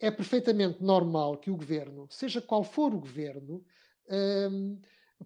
é 0.00 0.10
perfeitamente 0.10 0.82
normal 0.82 1.38
que 1.38 1.50
o 1.50 1.56
governo, 1.56 2.06
seja 2.10 2.40
qual 2.40 2.64
for 2.64 2.94
o 2.94 3.00
governo, 3.00 3.64
um, 4.08 4.78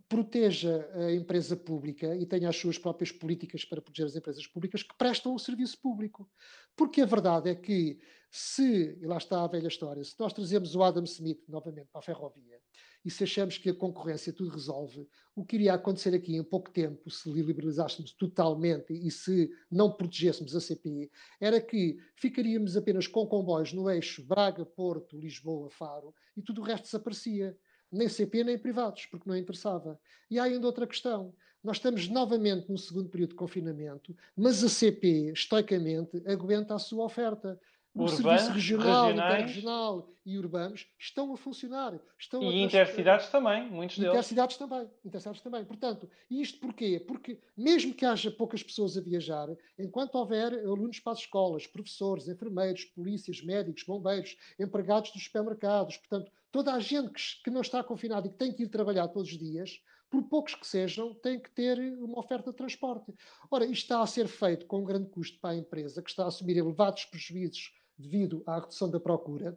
proteja 0.09 0.89
a 0.95 1.13
empresa 1.13 1.57
pública 1.57 2.15
e 2.17 2.25
tenha 2.27 2.49
as 2.49 2.57
suas 2.57 2.79
próprias 2.79 3.11
políticas 3.11 3.65
para 3.65 3.83
proteger 3.83 4.07
as 4.07 4.17
empresas 4.17 4.47
públicas 4.47 4.83
que 4.83 4.97
prestam 4.97 5.35
o 5.35 5.39
serviço 5.39 5.81
público. 5.81 6.29
Porque 6.77 7.01
a 7.01 7.07
verdade 7.07 7.51
é 7.51 7.55
que, 7.55 7.99
se, 8.31 8.97
e 9.01 9.07
lá 9.07 9.19
está 9.19 9.43
a 9.43 9.49
velha 9.49 9.69
história, 9.69 10.03
se 10.05 10.15
nós 10.19 10.33
trazemos 10.33 10.75
o 10.75 10.83
Adam 10.83 11.05
Smith 11.05 11.43
novamente 11.49 11.89
para 11.91 12.01
a 12.01 12.03
ferrovia 12.03 12.61
e 13.05 13.11
se 13.11 13.25
achamos 13.25 13.57
que 13.57 13.71
a 13.71 13.75
concorrência 13.75 14.33
tudo 14.33 14.51
resolve, 14.51 15.09
o 15.35 15.45
que 15.45 15.57
iria 15.57 15.75
acontecer 15.75 16.15
aqui 16.15 16.37
em 16.37 16.45
pouco 16.45 16.71
tempo, 16.71 17.11
se 17.11 17.31
liberalizássemos 17.31 18.13
totalmente 18.13 18.93
e 18.93 19.11
se 19.11 19.51
não 19.71 19.91
protegêssemos 19.91 20.55
a 20.55 20.61
CPI, 20.61 21.11
era 21.41 21.61
que 21.61 21.99
ficaríamos 22.15 22.77
apenas 22.77 23.07
com 23.07 23.27
comboios 23.27 23.73
no 23.73 23.91
eixo 23.91 24.23
Braga, 24.23 24.67
Porto, 24.67 25.19
Lisboa, 25.19 25.71
Faro 25.71 26.15
e 26.37 26.43
tudo 26.43 26.61
o 26.61 26.65
resto 26.65 26.85
desaparecia. 26.85 27.57
Nem 27.91 28.09
CP 28.09 28.45
nem 28.45 28.59
privados, 28.59 29.07
porque 29.07 29.29
não 29.29 29.37
interessava. 29.37 29.99
E 30.31 30.39
há 30.39 30.45
ainda 30.45 30.67
outra 30.67 30.87
questão. 30.87 31.35
Nós 31.63 31.77
estamos 31.77 32.09
novamente 32.09 32.71
no 32.71 32.79
segundo 32.79 33.11
período 33.11 33.31
de 33.31 33.37
confinamento, 33.37 34.17
mas 34.35 34.65
a 34.65 34.69
CP, 34.69 35.33
estoicamente, 35.33 36.23
aguenta 36.27 36.75
a 36.75 36.79
sua 36.79 37.05
oferta 37.05 37.61
o 37.95 38.05
urbanos, 38.05 38.43
serviço 38.43 38.53
regional, 38.53 39.11
interregional 39.11 40.09
e 40.25 40.39
urbanos 40.39 40.87
estão 40.99 41.33
a 41.33 41.37
funcionar. 41.37 42.01
Estão 42.19 42.43
e 42.43 42.63
a... 42.63 42.65
intercidades 42.65 43.29
também, 43.29 43.69
muitos 43.69 43.99
deles. 43.99 44.13
Intercidades 44.13 44.57
também, 44.57 44.89
intercidades 45.05 45.41
também. 45.41 45.65
Portanto, 45.65 46.09
isto 46.31 46.61
porquê? 46.61 47.01
Porque 47.01 47.41
mesmo 47.57 47.93
que 47.93 48.07
haja 48.07 48.31
poucas 48.31 48.63
pessoas 48.63 48.97
a 48.97 49.01
viajar, 49.01 49.49
enquanto 49.79 50.15
houver 50.15 50.53
alunos 50.61 51.01
para 51.01 51.13
as 51.13 51.21
escolas, 51.21 51.67
professores, 51.67 52.29
enfermeiros, 52.29 52.85
polícias, 52.85 53.43
médicos, 53.43 53.83
bombeiros, 53.83 54.37
empregados 54.59 55.11
dos 55.11 55.25
supermercados, 55.25 55.97
portanto, 55.97 56.31
toda 56.53 56.73
a 56.73 56.81
gente 56.81 57.11
que, 57.13 57.43
que 57.45 57.51
não 57.51 57.61
está 57.61 57.83
confinada 57.83 58.29
e 58.29 58.31
que 58.31 58.39
tem 58.39 58.53
que 58.53 58.63
ir 58.63 58.69
trabalhar 58.69 59.09
todos 59.09 59.33
os 59.33 59.39
dias, 59.39 59.81
por 60.09 60.25
poucos 60.25 60.57
que 60.57 60.67
sejam, 60.67 61.15
tem 61.15 61.39
que 61.39 61.51
ter 61.51 61.79
uma 62.01 62.19
oferta 62.19 62.51
de 62.51 62.57
transporte. 62.57 63.15
Ora, 63.49 63.65
isto 63.65 63.83
está 63.83 64.03
a 64.03 64.07
ser 64.07 64.27
feito 64.27 64.67
com 64.67 64.81
um 64.81 64.85
grande 64.85 65.09
custo 65.09 65.39
para 65.39 65.51
a 65.51 65.57
empresa, 65.57 66.03
que 66.03 66.11
está 66.11 66.25
a 66.25 66.27
assumir 66.27 66.57
elevados 66.57 67.05
prejuízos 67.05 67.73
devido 68.01 68.43
à 68.47 68.59
redução 68.59 68.91
da 68.91 68.99
procura. 68.99 69.57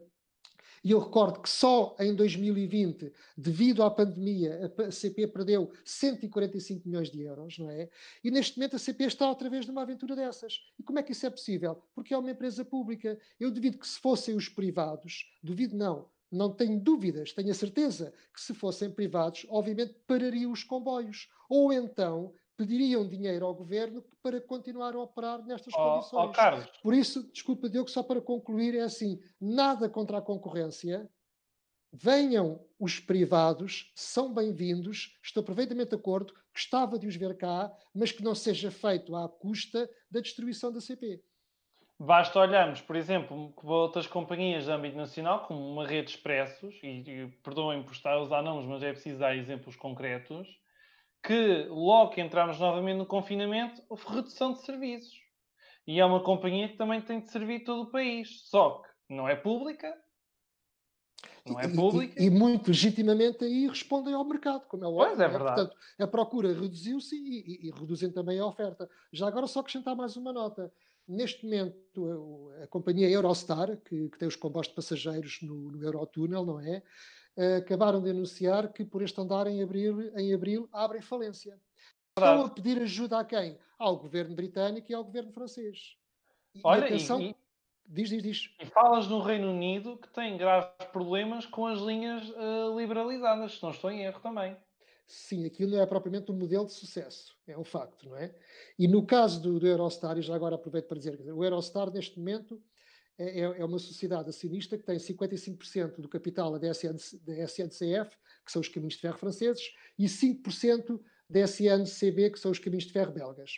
E 0.84 0.90
eu 0.90 0.98
recordo 0.98 1.40
que 1.40 1.48
só 1.48 1.96
em 1.98 2.14
2020, 2.14 3.10
devido 3.38 3.82
à 3.82 3.90
pandemia, 3.90 4.70
a 4.86 4.90
CP 4.90 5.26
perdeu 5.28 5.72
145 5.82 6.86
milhões 6.86 7.10
de 7.10 7.22
euros, 7.22 7.58
não 7.58 7.70
é? 7.70 7.88
E 8.22 8.30
neste 8.30 8.58
momento 8.58 8.76
a 8.76 8.78
CP 8.78 9.04
está 9.04 9.26
outra 9.26 9.48
vez 9.48 9.66
numa 9.66 9.80
aventura 9.80 10.14
dessas. 10.14 10.60
E 10.78 10.82
como 10.82 10.98
é 10.98 11.02
que 11.02 11.12
isso 11.12 11.24
é 11.24 11.30
possível? 11.30 11.82
Porque 11.94 12.12
é 12.12 12.18
uma 12.18 12.30
empresa 12.30 12.66
pública. 12.66 13.18
Eu 13.40 13.50
duvido 13.50 13.78
que 13.78 13.88
se 13.88 13.98
fossem 13.98 14.36
os 14.36 14.46
privados, 14.46 15.24
duvido 15.42 15.74
não, 15.74 16.06
não 16.30 16.52
tenho 16.52 16.78
dúvidas, 16.78 17.32
tenho 17.32 17.50
a 17.50 17.54
certeza 17.54 18.12
que 18.34 18.40
se 18.40 18.52
fossem 18.52 18.90
privados, 18.90 19.46
obviamente 19.48 19.94
parariam 20.06 20.52
os 20.52 20.62
comboios. 20.62 21.30
Ou 21.48 21.72
então 21.72 22.34
pediriam 22.56 23.06
dinheiro 23.06 23.46
ao 23.46 23.54
governo 23.54 24.02
para 24.22 24.40
continuar 24.40 24.94
a 24.94 25.00
operar 25.00 25.44
nestas 25.44 25.72
oh, 25.74 25.76
condições. 25.76 26.28
Oh, 26.28 26.32
Carlos. 26.32 26.66
Por 26.82 26.94
isso, 26.94 27.30
desculpa, 27.32 27.68
Diogo, 27.68 27.90
só 27.90 28.02
para 28.02 28.20
concluir, 28.20 28.74
é 28.74 28.82
assim: 28.82 29.20
nada 29.40 29.88
contra 29.88 30.18
a 30.18 30.22
concorrência. 30.22 31.08
Venham 31.96 32.60
os 32.78 32.98
privados, 32.98 33.92
são 33.94 34.34
bem-vindos, 34.34 35.16
estou 35.22 35.44
perfeitamente 35.44 35.90
de 35.90 35.94
acordo, 35.94 36.34
gostava 36.52 36.98
de 36.98 37.06
os 37.06 37.14
ver 37.14 37.36
cá, 37.36 37.72
mas 37.94 38.10
que 38.10 38.22
não 38.22 38.34
seja 38.34 38.68
feito 38.68 39.14
à 39.14 39.28
custa 39.28 39.88
da 40.10 40.18
destruição 40.18 40.72
da 40.72 40.80
CP. 40.80 41.22
Basta 41.96 42.40
olharmos, 42.40 42.80
por 42.80 42.96
exemplo, 42.96 43.52
para 43.52 43.70
outras 43.70 44.08
companhias 44.08 44.64
de 44.64 44.72
âmbito 44.72 44.96
nacional, 44.96 45.46
como 45.46 45.60
uma 45.60 45.86
rede 45.86 46.08
de 46.08 46.16
expressos, 46.16 46.74
e, 46.82 46.88
e 47.08 47.28
perdoem 47.44 47.84
por 47.84 47.92
estar 47.92 48.14
a 48.14 48.20
usar 48.20 48.42
nomes, 48.42 48.66
mas 48.66 48.82
é 48.82 48.92
preciso 48.92 49.20
dar 49.20 49.36
exemplos 49.36 49.76
concretos, 49.76 50.48
que 51.24 51.66
logo 51.70 52.10
que 52.10 52.20
entramos 52.20 52.58
novamente 52.60 52.98
no 52.98 53.06
confinamento, 53.06 53.82
houve 53.88 54.04
redução 54.06 54.52
de 54.52 54.60
serviços. 54.60 55.24
E 55.86 55.98
é 55.98 56.04
uma 56.04 56.22
companhia 56.22 56.68
que 56.68 56.76
também 56.76 57.00
tem 57.00 57.20
de 57.20 57.30
servir 57.30 57.64
todo 57.64 57.82
o 57.82 57.90
país. 57.90 58.42
Só 58.48 58.82
que 58.82 58.88
não 59.14 59.28
é 59.28 59.34
pública. 59.34 59.94
Não 61.46 61.58
é 61.58 61.68
pública. 61.68 62.14
E, 62.18 62.24
e, 62.24 62.26
e 62.26 62.30
muito 62.30 62.68
legitimamente 62.68 63.44
aí 63.44 63.66
respondem 63.66 64.14
ao 64.14 64.24
mercado, 64.24 64.66
como 64.66 64.84
é 64.84 64.86
óbvio. 64.86 65.06
Pois 65.06 65.20
é, 65.20 65.24
é 65.24 65.28
verdade. 65.28 65.56
Portanto, 65.56 65.76
a 65.98 66.06
procura 66.06 66.48
reduziu-se 66.52 67.16
e, 67.16 67.68
e, 67.68 67.70
reduzem 67.70 68.10
também 68.10 68.38
a 68.38 68.46
oferta. 68.46 68.88
Já 69.12 69.26
agora 69.26 69.46
só 69.46 69.60
acrescentar 69.60 69.96
mais 69.96 70.16
uma 70.16 70.32
nota. 70.32 70.72
Neste 71.06 71.44
momento, 71.44 72.52
a, 72.60 72.64
a 72.64 72.66
companhia 72.66 73.10
Eurostar, 73.10 73.76
que, 73.78 74.08
que, 74.08 74.18
tem 74.18 74.28
os 74.28 74.36
comboios 74.36 74.68
de 74.68 74.74
passageiros 74.74 75.38
no, 75.42 75.70
no 75.70 75.82
Eurotúnel, 75.82 76.46
não 76.46 76.60
é? 76.60 76.82
Acabaram 77.58 78.00
de 78.00 78.10
anunciar 78.10 78.72
que 78.72 78.84
por 78.84 79.02
este 79.02 79.20
andar 79.20 79.46
em 79.46 79.62
abril, 79.62 80.16
em 80.16 80.32
abril 80.32 80.68
abrem 80.72 81.02
falência. 81.02 81.58
Verdade. 82.16 82.38
Estão 82.38 82.46
a 82.46 82.48
pedir 82.48 82.80
ajuda 82.80 83.18
a 83.18 83.24
quem? 83.24 83.58
Ao 83.78 83.96
governo 83.96 84.34
britânico 84.34 84.90
e 84.90 84.94
ao 84.94 85.04
governo 85.04 85.32
francês. 85.32 85.96
E, 86.54 86.60
Olha, 86.62 86.84
atenção, 86.84 87.20
e, 87.20 87.34
diz, 87.86 88.08
diz, 88.08 88.22
diz. 88.22 88.54
E 88.60 88.66
falas 88.66 89.08
no 89.08 89.20
Reino 89.20 89.50
Unido 89.50 89.96
que 89.96 90.08
tem 90.12 90.36
graves 90.36 90.70
problemas 90.92 91.44
com 91.44 91.66
as 91.66 91.80
linhas 91.80 92.28
uh, 92.30 92.78
liberalizadas, 92.78 93.56
se 93.56 93.62
não 93.62 93.70
estou 93.70 93.90
em 93.90 94.04
erro 94.04 94.20
também. 94.20 94.56
Sim, 95.06 95.44
aquilo 95.44 95.72
não 95.72 95.82
é 95.82 95.86
propriamente 95.86 96.30
um 96.32 96.36
modelo 96.36 96.64
de 96.64 96.72
sucesso, 96.72 97.36
é 97.46 97.58
um 97.58 97.64
facto, 97.64 98.08
não 98.08 98.16
é? 98.16 98.34
E 98.78 98.88
no 98.88 99.04
caso 99.04 99.42
do, 99.42 99.60
do 99.60 99.66
Eurostar, 99.66 100.16
e 100.16 100.22
já 100.22 100.34
agora 100.34 100.54
aproveito 100.54 100.86
para 100.86 100.96
dizer, 100.96 101.20
o 101.30 101.44
Eurostar 101.44 101.90
neste 101.90 102.18
momento 102.18 102.62
é, 103.18 103.40
é, 103.40 103.42
é 103.42 103.64
uma 103.64 103.78
sociedade 103.78 104.28
acionista 104.28 104.76
que 104.76 104.84
tem 104.84 104.96
55% 104.96 106.00
do 106.00 106.08
capital 106.08 106.58
da, 106.58 106.68
SN, 106.70 106.96
da 107.24 107.34
SNCF, 107.44 108.16
que 108.44 108.52
são 108.52 108.60
os 108.60 108.68
caminhos 108.68 108.94
de 108.94 109.00
ferro 109.00 109.18
franceses, 109.18 109.72
e 109.98 110.06
5% 110.06 111.00
da 111.28 111.40
SNCB, 111.40 112.30
que 112.30 112.38
são 112.38 112.50
os 112.50 112.58
caminhos 112.58 112.84
de 112.84 112.92
ferro 112.92 113.12
belgas. 113.12 113.52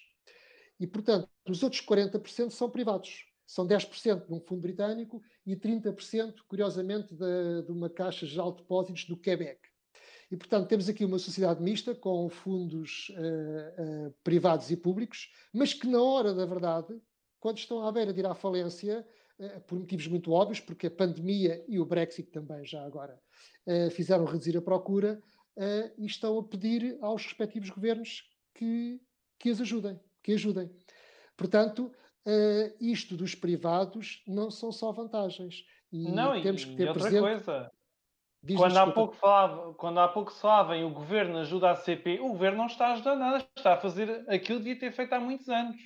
E, 0.79 0.87
portanto, 0.87 1.29
os 1.49 1.63
outros 1.63 1.81
40% 1.83 2.51
são 2.51 2.71
privados. 2.71 3.25
São 3.47 3.67
10% 3.67 4.27
de 4.27 4.33
um 4.33 4.41
fundo 4.41 4.61
britânico 4.61 5.23
e 5.47 5.57
30%, 5.57 6.35
curiosamente, 6.49 7.15
de, 7.15 7.63
de 7.65 7.73
uma 7.73 7.89
caixa 7.89 8.27
geral 8.27 8.53
de 8.53 8.59
depósitos 8.59 9.05
do 9.05 9.17
Quebec. 9.17 9.61
E, 10.31 10.37
portanto, 10.37 10.69
temos 10.69 10.89
aqui 10.89 11.05
uma 11.05 11.19
sociedade 11.19 11.63
mista 11.63 11.95
com 11.95 12.29
fundos 12.29 13.11
uh, 13.11 14.09
uh, 14.09 14.15
privados 14.25 14.71
e 14.71 14.77
públicos, 14.77 15.31
mas 15.53 15.73
que, 15.73 15.87
na 15.87 16.03
hora 16.03 16.35
da 16.35 16.45
verdade, 16.45 17.01
quando 17.39 17.59
estão 17.59 17.87
à 17.87 17.93
beira 17.93 18.13
de 18.13 18.21
ir 18.21 18.27
à 18.27 18.35
falência, 18.35 19.07
por 19.67 19.79
motivos 19.79 20.07
muito 20.07 20.33
óbvios, 20.33 20.61
porque 20.61 20.87
a 20.87 20.91
pandemia 20.91 21.65
e 21.69 21.79
o 21.79 21.85
Brexit 21.85 22.31
também 22.31 22.65
já 22.65 22.85
agora 22.85 23.21
eh, 23.67 23.91
fizeram 23.91 24.25
reduzir 24.25 24.57
a 24.57 24.63
procura 24.63 25.21
eh, 25.57 25.93
e 25.99 26.07
estão 26.07 26.39
a 26.39 26.43
pedir 26.43 26.97
aos 27.01 27.25
respectivos 27.25 27.71
governos 27.71 28.23
que 28.55 29.01
que 29.39 29.51
as 29.51 29.61
ajudem, 29.61 30.01
que 30.23 30.33
ajudem. 30.33 30.71
Portanto, 31.37 31.93
isto 32.81 33.17
dos 33.17 33.35
privados 33.35 34.23
não 34.27 34.51
são 34.51 34.73
só 34.73 34.91
vantagens. 34.91 35.65
E 35.93 36.11
não, 36.11 36.41
temos 36.43 36.65
que 36.65 36.75
ter 36.75 36.89
outra 36.89 37.03
presente... 37.03 37.23
coisa. 37.23 37.71
quando, 38.57 38.77
há 38.77 38.91
pouco 38.91 39.15
falava, 39.15 39.75
quando 39.75 40.01
há 40.01 40.09
pouco 40.09 40.33
se 40.33 40.41
falava 40.41 40.77
em 40.77 40.85
o 40.85 40.91
governo 40.91 41.39
ajuda 41.39 41.71
a 41.71 41.77
CP, 41.77 42.19
o 42.21 42.29
governo 42.29 42.59
não 42.59 42.67
está 42.67 42.89
a 42.89 42.93
ajudar 42.95 43.17
nada, 43.17 43.47
está 43.57 43.75
a 43.75 43.81
fazer 43.81 44.25
aquilo 44.29 44.59
que 44.59 44.65
devia 44.65 44.79
ter 44.79 44.93
feito 44.93 45.13
há 45.13 45.21
muitos 45.21 45.49
anos. 45.49 45.77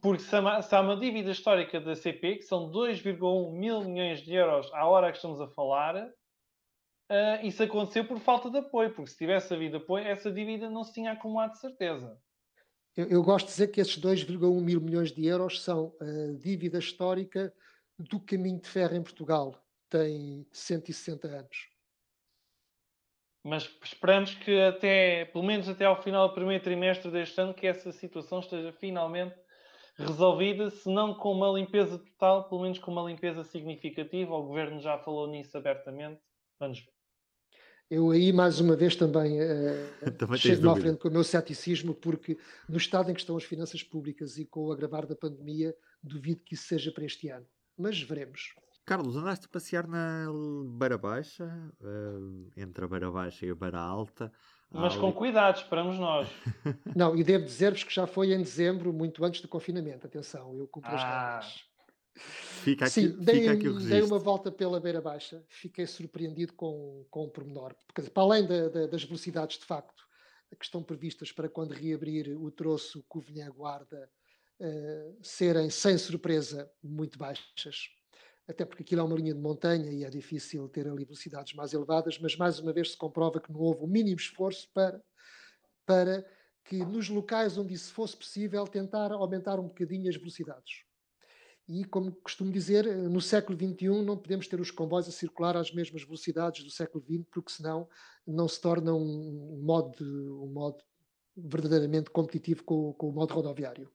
Porque 0.00 0.22
se 0.22 0.34
há, 0.34 0.62
se 0.62 0.74
há 0.74 0.80
uma 0.80 0.96
dívida 0.96 1.30
histórica 1.30 1.80
da 1.80 1.94
CP, 1.94 2.36
que 2.36 2.42
são 2.42 2.70
2,1 2.70 3.52
mil 3.52 3.82
milhões 3.82 4.20
de 4.22 4.34
euros 4.34 4.72
à 4.72 4.86
hora 4.86 5.10
que 5.10 5.18
estamos 5.18 5.40
a 5.40 5.48
falar, 5.48 5.96
uh, 5.96 7.44
isso 7.46 7.62
aconteceu 7.62 8.04
por 8.06 8.18
falta 8.18 8.50
de 8.50 8.58
apoio, 8.58 8.94
porque 8.94 9.10
se 9.10 9.18
tivesse 9.18 9.52
havido 9.52 9.76
apoio, 9.76 10.06
essa 10.06 10.30
dívida 10.32 10.70
não 10.70 10.84
se 10.84 10.94
tinha 10.94 11.12
acumulado 11.12 11.52
de 11.52 11.60
certeza. 11.60 12.18
Eu, 12.96 13.08
eu 13.08 13.22
gosto 13.22 13.46
de 13.46 13.52
dizer 13.52 13.68
que 13.68 13.80
esses 13.80 13.98
2,1 13.98 14.60
mil 14.60 14.80
milhões 14.80 15.12
de 15.12 15.26
euros 15.26 15.62
são 15.62 15.94
a 16.00 16.38
dívida 16.38 16.78
histórica 16.78 17.52
do 17.98 18.18
caminho 18.18 18.60
de 18.60 18.68
ferro 18.68 18.94
em 18.94 19.02
Portugal. 19.02 19.54
Tem 19.90 20.46
160 20.50 21.28
anos. 21.28 21.68
Mas 23.44 23.64
esperamos 23.82 24.34
que 24.34 24.60
até, 24.60 25.24
pelo 25.26 25.44
menos 25.44 25.68
até 25.68 25.84
ao 25.84 26.02
final 26.02 26.28
do 26.28 26.34
primeiro 26.34 26.62
trimestre 26.62 27.10
deste 27.10 27.40
ano, 27.40 27.54
que 27.54 27.66
essa 27.66 27.90
situação 27.90 28.40
esteja 28.40 28.72
finalmente 28.72 29.34
resolvida, 30.06 30.70
se 30.70 30.88
não 30.88 31.14
com 31.14 31.32
uma 31.32 31.58
limpeza 31.58 31.98
total, 31.98 32.48
pelo 32.48 32.62
menos 32.62 32.78
com 32.78 32.90
uma 32.90 33.08
limpeza 33.08 33.44
significativa. 33.44 34.34
O 34.34 34.46
governo 34.46 34.80
já 34.80 34.98
falou 34.98 35.28
nisso 35.28 35.56
abertamente. 35.56 36.20
Vamos 36.58 36.80
ver. 36.80 36.92
Eu 37.90 38.10
aí, 38.10 38.32
mais 38.32 38.60
uma 38.60 38.76
vez, 38.76 38.94
também, 38.94 39.40
uh, 39.40 40.10
também 40.16 40.38
chego 40.38 40.70
à 40.70 40.76
frente 40.76 40.98
com 40.98 41.08
o 41.08 41.10
meu 41.10 41.24
ceticismo, 41.24 41.92
porque 41.92 42.38
no 42.68 42.76
estado 42.76 43.10
em 43.10 43.14
que 43.14 43.20
estão 43.20 43.36
as 43.36 43.42
finanças 43.42 43.82
públicas 43.82 44.38
e 44.38 44.44
com 44.44 44.66
o 44.66 44.72
agravar 44.72 45.06
da 45.06 45.16
pandemia, 45.16 45.74
duvido 46.00 46.44
que 46.44 46.54
isso 46.54 46.68
seja 46.68 46.92
para 46.92 47.04
este 47.04 47.28
ano. 47.28 47.46
Mas 47.76 48.00
veremos. 48.00 48.54
Carlos, 48.86 49.16
andaste 49.16 49.46
a 49.46 49.48
passear 49.48 49.88
na 49.88 50.28
Beira 50.78 50.98
Baixa, 50.98 51.46
uh, 51.80 52.50
entre 52.56 52.84
a 52.84 52.88
Beira 52.88 53.10
Baixa 53.10 53.44
e 53.44 53.50
a 53.50 53.54
Beira 53.54 53.80
Alta. 53.80 54.32
Mas 54.72 54.96
com 54.96 55.12
cuidado, 55.12 55.56
esperamos 55.56 55.98
nós. 55.98 56.28
Não, 56.94 57.16
e 57.16 57.24
devo 57.24 57.44
dizer-vos 57.44 57.82
que 57.82 57.92
já 57.92 58.06
foi 58.06 58.32
em 58.32 58.38
dezembro, 58.38 58.92
muito 58.92 59.24
antes 59.24 59.40
do 59.40 59.48
confinamento. 59.48 60.06
Atenção, 60.06 60.56
eu 60.56 60.68
cumpro 60.68 60.90
as 60.94 61.02
ah. 61.02 61.40
regras. 61.40 61.70
Fica 62.14 62.84
aqui, 62.84 62.94
Sim, 62.94 63.16
dei, 63.18 63.40
fica 63.40 63.52
aqui 63.52 63.68
o 63.68 63.78
dei 63.80 64.02
uma 64.02 64.18
volta 64.18 64.50
pela 64.50 64.78
Beira 64.78 65.00
Baixa, 65.00 65.42
fiquei 65.48 65.86
surpreendido 65.86 66.52
com, 66.52 67.06
com 67.10 67.24
o 67.24 67.30
pormenor. 67.30 67.74
Porque, 67.86 68.10
para 68.10 68.22
além 68.22 68.46
da, 68.46 68.68
da, 68.68 68.86
das 68.86 69.04
velocidades 69.04 69.58
de 69.58 69.64
facto 69.64 70.04
que 70.58 70.64
estão 70.64 70.82
previstas 70.82 71.32
para 71.32 71.48
quando 71.48 71.72
reabrir 71.72 72.36
o 72.36 72.50
troço 72.50 73.04
Covilhã-Guarda 73.08 74.10
uh, 74.60 75.18
serem, 75.22 75.70
sem 75.70 75.96
surpresa, 75.96 76.70
muito 76.82 77.18
baixas 77.18 77.90
até 78.50 78.64
porque 78.64 78.82
aquilo 78.82 79.00
é 79.00 79.04
uma 79.04 79.16
linha 79.16 79.34
de 79.34 79.40
montanha 79.40 79.90
e 79.90 80.04
é 80.04 80.10
difícil 80.10 80.68
ter 80.68 80.88
ali 80.88 81.04
velocidades 81.04 81.54
mais 81.54 81.72
elevadas, 81.72 82.18
mas 82.18 82.36
mais 82.36 82.58
uma 82.58 82.72
vez 82.72 82.92
se 82.92 82.96
comprova 82.96 83.40
que 83.40 83.52
não 83.52 83.60
houve 83.60 83.84
o 83.84 83.86
mínimo 83.86 84.18
esforço 84.18 84.68
para, 84.74 85.02
para 85.86 86.26
que 86.64 86.84
nos 86.84 87.08
locais 87.08 87.56
onde 87.56 87.74
isso 87.74 87.92
fosse 87.92 88.16
possível 88.16 88.66
tentar 88.66 89.12
aumentar 89.12 89.58
um 89.58 89.68
bocadinho 89.68 90.08
as 90.08 90.16
velocidades. 90.16 90.84
E, 91.68 91.84
como 91.84 92.12
costumo 92.12 92.50
dizer, 92.50 92.84
no 93.08 93.20
século 93.20 93.56
XXI 93.56 94.02
não 94.02 94.16
podemos 94.16 94.48
ter 94.48 94.60
os 94.60 94.72
comboios 94.72 95.08
a 95.08 95.12
circular 95.12 95.56
às 95.56 95.72
mesmas 95.72 96.02
velocidades 96.02 96.64
do 96.64 96.70
século 96.70 97.04
XX, 97.04 97.24
porque 97.30 97.52
senão 97.52 97.88
não 98.26 98.48
se 98.48 98.60
torna 98.60 98.92
um 98.92 99.60
modo, 99.62 100.44
um 100.44 100.52
modo 100.52 100.82
verdadeiramente 101.36 102.10
competitivo 102.10 102.64
com, 102.64 102.92
com 102.94 103.08
o 103.08 103.12
modo 103.12 103.34
rodoviário. 103.34 103.88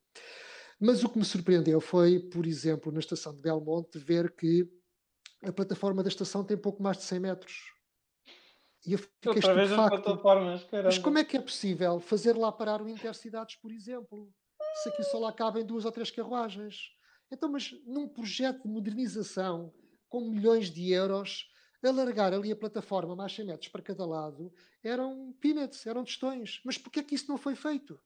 Mas 0.79 1.03
o 1.03 1.09
que 1.09 1.17
me 1.17 1.25
surpreendeu 1.25 1.79
foi, 1.79 2.19
por 2.19 2.45
exemplo, 2.45 2.91
na 2.91 2.99
estação 2.99 3.33
de 3.33 3.41
Belmonte, 3.41 3.97
ver 3.97 4.35
que 4.35 4.69
a 5.43 5.51
plataforma 5.51 6.03
da 6.03 6.09
estação 6.09 6.43
tem 6.43 6.57
pouco 6.57 6.81
mais 6.83 6.97
de 6.97 7.03
100 7.03 7.19
metros. 7.19 7.73
E 8.85 8.93
eu 8.93 8.99
fiquei 8.99 9.39
estupefacto. 9.39 10.21
Mas 10.83 10.97
como 10.97 11.17
é 11.17 11.23
que 11.23 11.38
é 11.38 11.41
possível 11.41 11.99
fazer 11.99 12.38
lá 12.38 12.51
parar 12.51 12.81
o 12.81 12.89
Intercidades, 12.89 13.55
por 13.55 13.71
exemplo? 13.71 14.31
Se 14.83 14.89
aqui 14.89 15.03
só 15.03 15.17
lá 15.17 15.31
cabem 15.31 15.65
duas 15.65 15.85
ou 15.85 15.91
três 15.91 16.11
carruagens. 16.11 16.91
Então, 17.31 17.49
mas 17.49 17.71
num 17.85 18.07
projeto 18.07 18.63
de 18.63 18.69
modernização 18.69 19.73
com 20.09 20.29
milhões 20.29 20.69
de 20.69 20.91
euros, 20.91 21.49
alargar 21.83 22.33
ali 22.33 22.51
a 22.51 22.55
plataforma 22.55 23.15
mais 23.15 23.33
100 23.33 23.45
metros 23.45 23.69
para 23.69 23.81
cada 23.81 24.05
lado 24.05 24.53
eram 24.83 25.33
peanuts, 25.39 25.85
eram 25.85 26.03
tostões. 26.03 26.61
Mas 26.63 26.77
porquê 26.77 26.99
é 26.99 27.03
que 27.03 27.15
isso 27.15 27.29
não 27.29 27.38
foi 27.38 27.55
feito? 27.55 27.99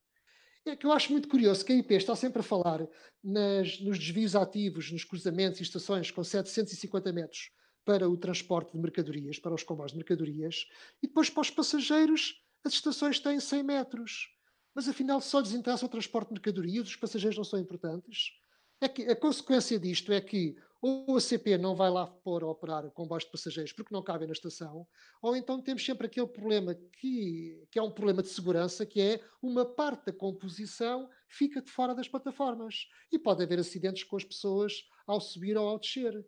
É 0.65 0.75
que 0.75 0.85
eu 0.85 0.91
acho 0.91 1.11
muito 1.11 1.27
curioso 1.27 1.65
que 1.65 1.71
a 1.71 1.75
IP 1.75 1.95
está 1.95 2.15
sempre 2.15 2.41
a 2.41 2.43
falar 2.43 2.87
nas, 3.23 3.79
nos 3.79 3.97
desvios 3.97 4.35
ativos, 4.35 4.91
nos 4.91 5.03
cruzamentos 5.03 5.59
e 5.59 5.63
estações 5.63 6.11
com 6.11 6.23
750 6.23 7.11
metros 7.11 7.51
para 7.85 8.09
o 8.09 8.17
transporte 8.17 8.73
de 8.73 8.77
mercadorias, 8.77 9.39
para 9.39 9.53
os 9.53 9.63
comboios 9.63 9.91
de 9.91 9.97
mercadorias, 9.97 10.67
e 11.01 11.07
depois 11.07 11.29
para 11.29 11.41
os 11.41 11.49
passageiros 11.49 12.43
as 12.63 12.73
estações 12.73 13.19
têm 13.19 13.39
100 13.39 13.63
metros. 13.63 14.29
Mas 14.75 14.87
afinal 14.87 15.19
só 15.21 15.39
lhes 15.39 15.53
interessa 15.53 15.85
o 15.85 15.89
transporte 15.89 16.27
de 16.27 16.33
mercadorias, 16.33 16.87
os 16.87 16.95
passageiros 16.95 17.37
não 17.37 17.43
são 17.43 17.59
importantes. 17.59 18.31
É 18.81 18.87
que 18.87 19.03
a 19.03 19.15
consequência 19.15 19.79
disto 19.79 20.11
é 20.13 20.21
que 20.21 20.55
ou 20.81 21.17
a 21.17 21.19
CP 21.19 21.57
não 21.57 21.75
vai 21.75 21.89
lá 21.89 22.07
pôr 22.07 22.41
a 22.41 22.47
operar 22.47 22.89
comboios 22.91 23.25
de 23.25 23.31
passageiros 23.31 23.73
porque 23.73 23.93
não 23.93 24.01
cabem 24.01 24.27
na 24.27 24.31
estação, 24.31 24.87
ou 25.21 25.35
então 25.35 25.61
temos 25.61 25.85
sempre 25.85 26.07
aquele 26.07 26.27
problema 26.27 26.73
que, 26.73 27.61
que 27.69 27.77
é 27.77 27.83
um 27.83 27.91
problema 27.91 28.23
de 28.23 28.29
segurança, 28.29 28.85
que 28.85 29.01
é 29.01 29.19
uma 29.41 29.65
parte 29.65 30.05
da 30.05 30.13
composição 30.13 31.09
fica 31.27 31.61
de 31.61 31.69
fora 31.69 31.93
das 31.93 32.07
plataformas. 32.07 32.87
E 33.11 33.19
pode 33.19 33.43
haver 33.43 33.59
acidentes 33.59 34.03
com 34.03 34.15
as 34.15 34.23
pessoas 34.23 34.83
ao 35.05 35.21
subir 35.21 35.57
ou 35.57 35.67
ao 35.67 35.79
descer. 35.79 36.25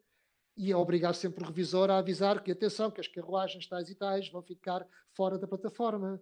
E 0.55 0.71
é 0.71 0.75
obrigar 0.75 1.15
sempre 1.15 1.43
o 1.43 1.47
revisor 1.47 1.89
a 1.89 1.97
avisar 1.97 2.43
que, 2.43 2.51
atenção, 2.51 2.91
que 2.91 3.01
as 3.01 3.07
carruagens 3.07 3.67
tais 3.67 3.89
e 3.89 3.95
tais 3.95 4.29
vão 4.29 4.43
ficar 4.43 4.85
fora 5.15 5.39
da 5.39 5.47
plataforma. 5.47 6.21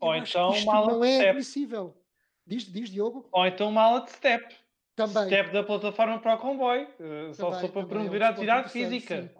Ou 0.00 0.14
então 0.14 0.54
isto 0.54 0.66
não 0.66 1.04
é 1.04 1.28
admissível. 1.28 2.00
Diz, 2.46 2.62
diz, 2.64 2.88
Diogo? 2.88 3.28
Ou 3.32 3.46
então 3.46 3.70
mala 3.70 4.00
de 4.00 4.12
step. 4.12 4.54
Também. 4.96 5.26
Step 5.26 5.52
da 5.52 5.62
plataforma 5.62 6.18
para 6.20 6.34
o 6.34 6.38
comboio. 6.38 6.86
Uh, 7.00 7.34
só 7.34 7.52
só 7.52 7.68
para 7.68 7.86
promover 7.86 8.22
a 8.22 8.28
atividade 8.28 8.70
física. 8.70 9.30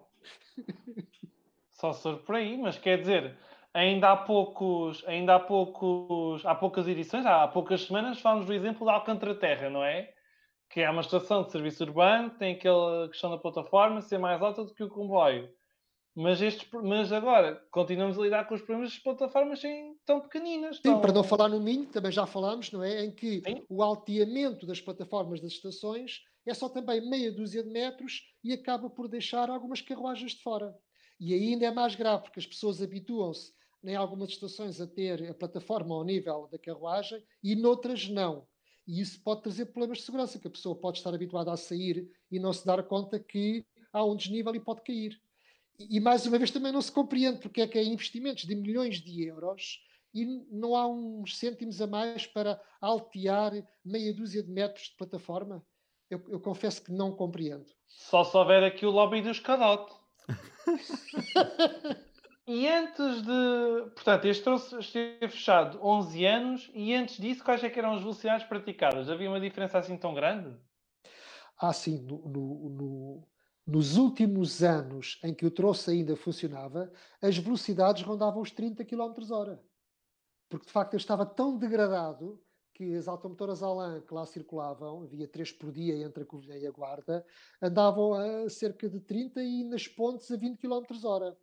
só 1.71 1.93
se 1.93 2.01
for 2.01 2.17
por 2.17 2.35
aí, 2.35 2.57
mas 2.57 2.77
quer 2.77 2.99
dizer, 2.99 3.37
ainda 3.73 4.11
há 4.11 4.17
poucos, 4.17 5.03
ainda 5.07 5.35
há 5.35 5.39
poucos, 5.39 6.45
há 6.45 6.55
poucas 6.55 6.87
edições, 6.87 7.25
há, 7.25 7.43
há 7.43 7.47
poucas 7.47 7.81
semanas 7.85 8.19
falamos 8.19 8.45
do 8.45 8.53
exemplo 8.53 8.85
da 8.85 8.93
Alcântara 8.93 9.35
Terra, 9.35 9.69
não 9.69 9.83
é? 9.83 10.13
Que 10.69 10.81
é 10.81 10.89
uma 10.89 11.01
estação 11.01 11.43
de 11.43 11.51
serviço 11.51 11.83
urbano, 11.83 12.31
tem 12.31 12.55
aquela 12.55 13.07
questão 13.07 13.29
da 13.29 13.37
plataforma 13.37 14.01
ser 14.01 14.17
mais 14.17 14.41
alta 14.41 14.63
do 14.63 14.73
que 14.73 14.83
o 14.83 14.89
comboio. 14.89 15.49
Mas, 16.15 16.41
estes, 16.41 16.67
mas 16.71 17.11
agora 17.11 17.61
continuamos 17.69 18.17
a 18.17 18.21
lidar 18.21 18.47
com 18.47 18.55
os 18.55 18.61
problemas 18.61 18.91
das 18.91 18.99
plataformas 18.99 19.59
sem, 19.59 19.97
tão 20.05 20.21
pequeninas. 20.21 20.77
Sim, 20.77 20.99
para 21.01 21.11
não 21.11 21.23
falar 21.23 21.49
no 21.49 21.59
Minho, 21.59 21.87
também 21.87 22.11
já 22.11 22.25
falámos, 22.25 22.71
não 22.71 22.81
é? 22.81 23.03
Em 23.03 23.11
que 23.11 23.41
Sim. 23.41 23.63
o 23.69 23.83
alteamento 23.83 24.65
das 24.65 24.79
plataformas 24.79 25.41
das 25.41 25.51
estações 25.51 26.23
é 26.45 26.53
só 26.53 26.69
também 26.69 27.01
meia 27.01 27.31
dúzia 27.31 27.61
de 27.61 27.69
metros 27.69 28.23
e 28.41 28.53
acaba 28.53 28.89
por 28.89 29.09
deixar 29.09 29.49
algumas 29.49 29.81
carruagens 29.81 30.31
de 30.31 30.41
fora. 30.41 30.73
E 31.19 31.33
ainda 31.33 31.65
é 31.65 31.71
mais 31.71 31.95
grave, 31.95 32.23
porque 32.23 32.39
as 32.39 32.45
pessoas 32.45 32.81
habituam-se 32.81 33.51
em 33.83 33.95
algumas 33.95 34.29
estações 34.29 34.79
a 34.79 34.87
ter 34.87 35.29
a 35.29 35.33
plataforma 35.33 35.93
ao 35.95 36.03
nível 36.03 36.47
da 36.51 36.57
carruagem 36.57 37.21
e 37.43 37.55
noutras 37.55 38.07
não. 38.09 38.47
E 38.87 39.01
isso 39.01 39.21
pode 39.21 39.41
trazer 39.41 39.65
problemas 39.65 39.97
de 39.97 40.03
segurança, 40.03 40.39
que 40.39 40.47
a 40.47 40.51
pessoa 40.51 40.75
pode 40.75 40.99
estar 40.99 41.13
habituada 41.13 41.51
a 41.51 41.57
sair 41.57 42.09
e 42.31 42.39
não 42.39 42.53
se 42.53 42.65
dar 42.65 42.81
conta 42.83 43.19
que 43.19 43.65
há 43.91 44.03
um 44.03 44.15
desnível 44.15 44.53
e 44.55 44.59
pode 44.59 44.81
cair. 44.81 45.19
E, 45.79 45.99
mais 45.99 46.25
uma 46.25 46.37
vez 46.37 46.51
também 46.51 46.71
não 46.71 46.81
se 46.81 46.91
compreende 46.91 47.39
porque 47.39 47.61
é 47.61 47.67
que 47.67 47.77
há 47.77 47.83
investimentos 47.83 48.45
de 48.45 48.55
milhões 48.55 49.01
de 49.01 49.23
euros 49.23 49.79
e 50.13 50.25
não 50.49 50.75
há 50.75 50.87
uns 50.87 51.37
cêntimos 51.37 51.81
a 51.81 51.87
mais 51.87 52.25
para 52.25 52.61
altear 52.79 53.51
meia 53.83 54.13
dúzia 54.13 54.41
de 54.41 54.49
metros 54.49 54.85
de 54.85 54.95
plataforma. 54.95 55.65
Eu, 56.09 56.23
eu 56.29 56.39
confesso 56.39 56.81
que 56.81 56.91
não 56.91 57.11
compreendo. 57.11 57.65
Só 57.87 58.23
se 58.23 58.37
houver 58.37 58.63
aqui 58.63 58.85
o 58.85 58.91
lobby 58.91 59.21
dos 59.21 59.39
cadote. 59.41 59.93
e 62.47 62.67
antes 62.67 63.21
de. 63.23 63.91
Portanto, 63.93 64.25
este 64.25 64.43
troço 64.43 64.79
esteve 64.79 65.27
fechado 65.27 65.79
11 65.83 66.25
anos 66.25 66.71
e 66.73 66.93
antes 66.93 67.17
disso, 67.17 67.43
quais 67.43 67.63
é 67.63 67.69
que 67.69 67.79
eram 67.79 67.93
as 67.93 68.01
velocidades 68.01 68.47
praticadas? 68.47 69.09
Havia 69.09 69.29
uma 69.29 69.41
diferença 69.41 69.79
assim 69.79 69.97
tão 69.97 70.13
grande? 70.13 70.55
Ah, 71.57 71.73
sim. 71.73 72.01
No, 72.03 72.19
no, 72.27 72.69
no, 72.69 73.27
nos 73.65 73.97
últimos 73.97 74.61
anos 74.61 75.19
em 75.23 75.33
que 75.33 75.45
o 75.45 75.51
troço 75.51 75.89
ainda 75.89 76.15
funcionava, 76.15 76.91
as 77.21 77.37
velocidades 77.37 78.03
rondavam 78.03 78.41
os 78.41 78.51
30 78.51 78.85
km 78.85 79.31
hora. 79.31 79.63
Porque 80.47 80.67
de 80.67 80.71
facto 80.71 80.93
eu 80.93 80.97
estava 80.97 81.25
tão 81.25 81.57
degradado 81.57 82.39
que 82.75 82.93
as 82.95 83.07
automotoras 83.07 83.63
Alain 83.63 84.01
que 84.01 84.13
lá 84.13 84.25
circulavam, 84.25 85.03
havia 85.03 85.27
três 85.27 85.51
por 85.51 85.71
dia 85.71 85.95
entre 85.97 86.23
a 86.23 86.25
Covilhã 86.25 86.57
e 86.57 86.67
a 86.67 86.71
Guarda, 86.71 87.25
andavam 87.61 88.13
a 88.13 88.49
cerca 88.49 88.89
de 88.89 88.99
30 88.99 89.41
e 89.41 89.63
nas 89.63 89.87
pontes 89.87 90.29
a 90.29 90.35
20 90.35 90.59
km 90.59 90.83
hora. 91.05 91.37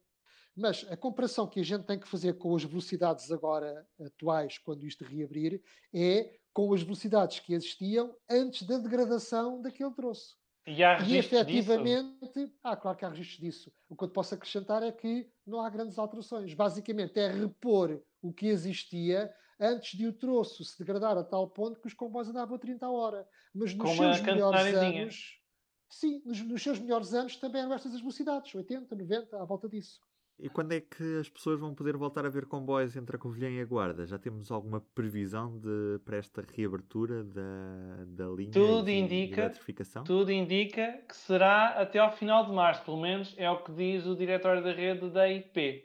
Mas 0.54 0.86
a 0.90 0.96
comparação 0.96 1.48
que 1.48 1.58
a 1.58 1.64
gente 1.64 1.86
tem 1.86 1.98
que 1.98 2.06
fazer 2.06 2.34
com 2.34 2.54
as 2.54 2.62
velocidades 2.62 3.32
agora 3.32 3.88
atuais, 3.98 4.58
quando 4.58 4.84
isto 4.84 5.02
reabrir, 5.02 5.62
é 5.92 6.38
com 6.52 6.72
as 6.74 6.82
velocidades 6.82 7.40
que 7.40 7.54
existiam 7.54 8.14
antes 8.28 8.64
da 8.64 8.76
degradação 8.76 9.62
daquele 9.62 9.92
troço. 9.94 10.41
E 10.66 10.82
há 10.84 10.98
E 11.00 11.16
efetivamente, 11.16 12.18
disso? 12.34 12.58
ah, 12.62 12.76
claro 12.76 12.96
que 12.96 13.04
há 13.04 13.08
registros 13.08 13.40
disso. 13.40 13.72
O 13.88 13.96
que 13.96 14.04
eu 14.04 14.08
te 14.08 14.12
posso 14.14 14.34
acrescentar 14.34 14.82
é 14.82 14.92
que 14.92 15.28
não 15.46 15.60
há 15.60 15.68
grandes 15.68 15.98
alterações. 15.98 16.54
Basicamente 16.54 17.18
é 17.18 17.28
repor 17.28 18.02
o 18.20 18.32
que 18.32 18.46
existia 18.46 19.34
antes 19.58 19.98
de 19.98 20.06
o 20.06 20.12
troço 20.12 20.64
se 20.64 20.78
degradar 20.78 21.16
a 21.18 21.24
tal 21.24 21.50
ponto 21.50 21.80
que 21.80 21.86
os 21.88 21.94
comboios 21.94 22.28
andavam 22.28 22.54
a 22.56 22.58
30 22.58 22.86
a 22.86 22.90
hora. 22.90 23.28
Mas 23.54 23.74
nos 23.74 23.90
Com 23.90 23.92
uma 23.92 24.14
seus 24.14 24.20
melhores 24.20 24.72
anos, 24.72 25.40
sim, 25.88 26.22
nos, 26.24 26.40
nos 26.42 26.62
seus 26.62 26.78
melhores 26.78 27.12
anos 27.14 27.36
também 27.36 27.62
eram 27.62 27.74
estas 27.74 27.94
as 27.94 28.00
velocidades, 28.00 28.54
80, 28.54 28.94
90, 28.94 29.42
à 29.42 29.44
volta 29.44 29.68
disso. 29.68 30.00
E 30.38 30.48
quando 30.48 30.72
é 30.72 30.80
que 30.80 31.18
as 31.20 31.28
pessoas 31.28 31.60
vão 31.60 31.72
poder 31.74 31.96
voltar 31.96 32.26
a 32.26 32.28
ver 32.28 32.46
comboios 32.46 32.96
entre 32.96 33.14
a 33.14 33.18
Covilhã 33.18 33.48
e 33.48 33.60
a 33.60 33.64
Guarda? 33.64 34.04
Já 34.06 34.18
temos 34.18 34.50
alguma 34.50 34.80
previsão 34.80 35.56
de, 35.60 36.00
para 36.04 36.16
esta 36.16 36.42
reabertura 36.56 37.22
da, 37.22 38.04
da 38.06 38.26
linha 38.28 38.50
Tudo 38.50 38.84
de 38.86 38.92
indica- 38.92 39.42
eletrificação? 39.42 40.02
Tudo 40.04 40.32
indica 40.32 40.98
que 41.08 41.16
será 41.16 41.68
até 41.80 42.00
ao 42.00 42.10
final 42.10 42.44
de 42.46 42.52
março, 42.52 42.84
pelo 42.84 43.00
menos 43.00 43.34
é 43.38 43.48
o 43.50 43.62
que 43.62 43.72
diz 43.72 44.04
o 44.06 44.16
diretório 44.16 44.64
da 44.64 44.72
rede 44.72 45.10
da 45.10 45.28
IP. 45.28 45.84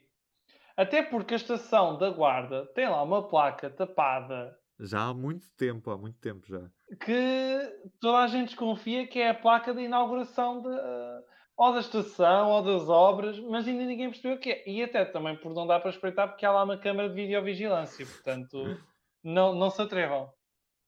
Até 0.75 1.03
porque 1.03 1.33
a 1.36 1.38
estação 1.38 1.97
da 1.97 2.10
Guarda 2.10 2.65
tem 2.73 2.88
lá 2.89 3.03
uma 3.03 3.27
placa 3.27 3.69
tapada 3.69 4.57
Já 4.79 5.01
há 5.10 5.13
muito 5.13 5.45
tempo, 5.55 5.91
há 5.91 5.97
muito 5.97 6.17
tempo 6.19 6.47
já. 6.47 6.69
que 7.03 7.60
toda 7.99 8.19
a 8.19 8.27
gente 8.27 8.49
desconfia 8.49 9.05
que 9.07 9.19
é 9.19 9.29
a 9.29 9.33
placa 9.36 9.71
de 9.73 9.81
inauguração 9.81 10.62
de, 10.62 10.69
eh, 10.69 11.19
ou 11.57 11.73
da 11.73 11.79
estação 11.79 12.51
ou 12.51 12.61
das 12.63 12.87
obras, 12.87 13.39
mas 13.39 13.67
ainda 13.67 13.83
ninguém 13.85 14.09
percebeu 14.09 14.37
o 14.37 14.39
que 14.39 14.51
é. 14.51 14.69
E 14.69 14.83
até 14.83 15.03
também 15.05 15.35
por 15.35 15.53
não 15.53 15.65
dar 15.67 15.79
para 15.79 15.89
espreitar 15.89 16.29
porque 16.29 16.45
há 16.45 16.51
lá 16.51 16.63
uma 16.63 16.77
câmara 16.77 17.09
de 17.09 17.15
videovigilância, 17.15 18.05
portanto 18.05 18.77
não, 19.23 19.55
não 19.55 19.69
se 19.69 19.81
atrevam. 19.81 20.29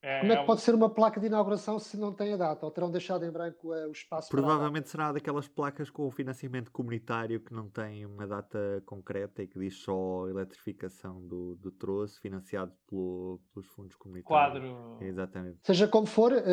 É, 0.01 0.21
Como 0.21 0.32
é 0.32 0.36
é 0.36 0.38
que 0.38 0.43
um- 0.43 0.45
pode 0.45 0.62
ser 0.62 0.73
uma 0.73 0.89
placa 0.89 1.19
de 1.19 1.27
inauguração 1.27 1.77
se 1.77 1.97
não 1.97 2.13
tem 2.15 2.34
a 2.34 2.38
data? 2.38 2.65
Ou 2.65 2.71
terão 2.71 2.89
deixado 2.89 3.25
em 3.25 3.32
branco 3.32 3.73
eh, 3.73 3.86
o 3.86 3.91
espaço 3.91 4.29
Provavelmente 4.29 4.88
será 4.88 5.12
daquelas 5.12 5.49
placas 5.49 5.89
com 5.89 6.08
o 6.08 6.12
financiamento 6.12 6.71
comunitário 6.71 7.41
que 7.43 7.53
não 7.53 7.69
tem 7.69 8.05
uma 8.05 8.25
data 8.25 8.82
concreta 8.86 9.43
e 9.43 9.47
que 9.47 9.60
diz 9.60 9.82
só 9.84 10.25
eletrificação 10.29 11.19
do, 11.27 11.55
do 11.58 11.69
troço, 11.69 12.17
financiado 12.21 12.71
pelo- 12.88 13.41
pelos 13.53 13.67
fundos 13.67 13.95
comunitários. 13.97 14.69
quadro. 14.69 14.97
Exatamente. 15.03 15.60
Seja 15.65 15.86
como 15.86 16.08
for, 16.08 16.32
eh, 16.32 16.43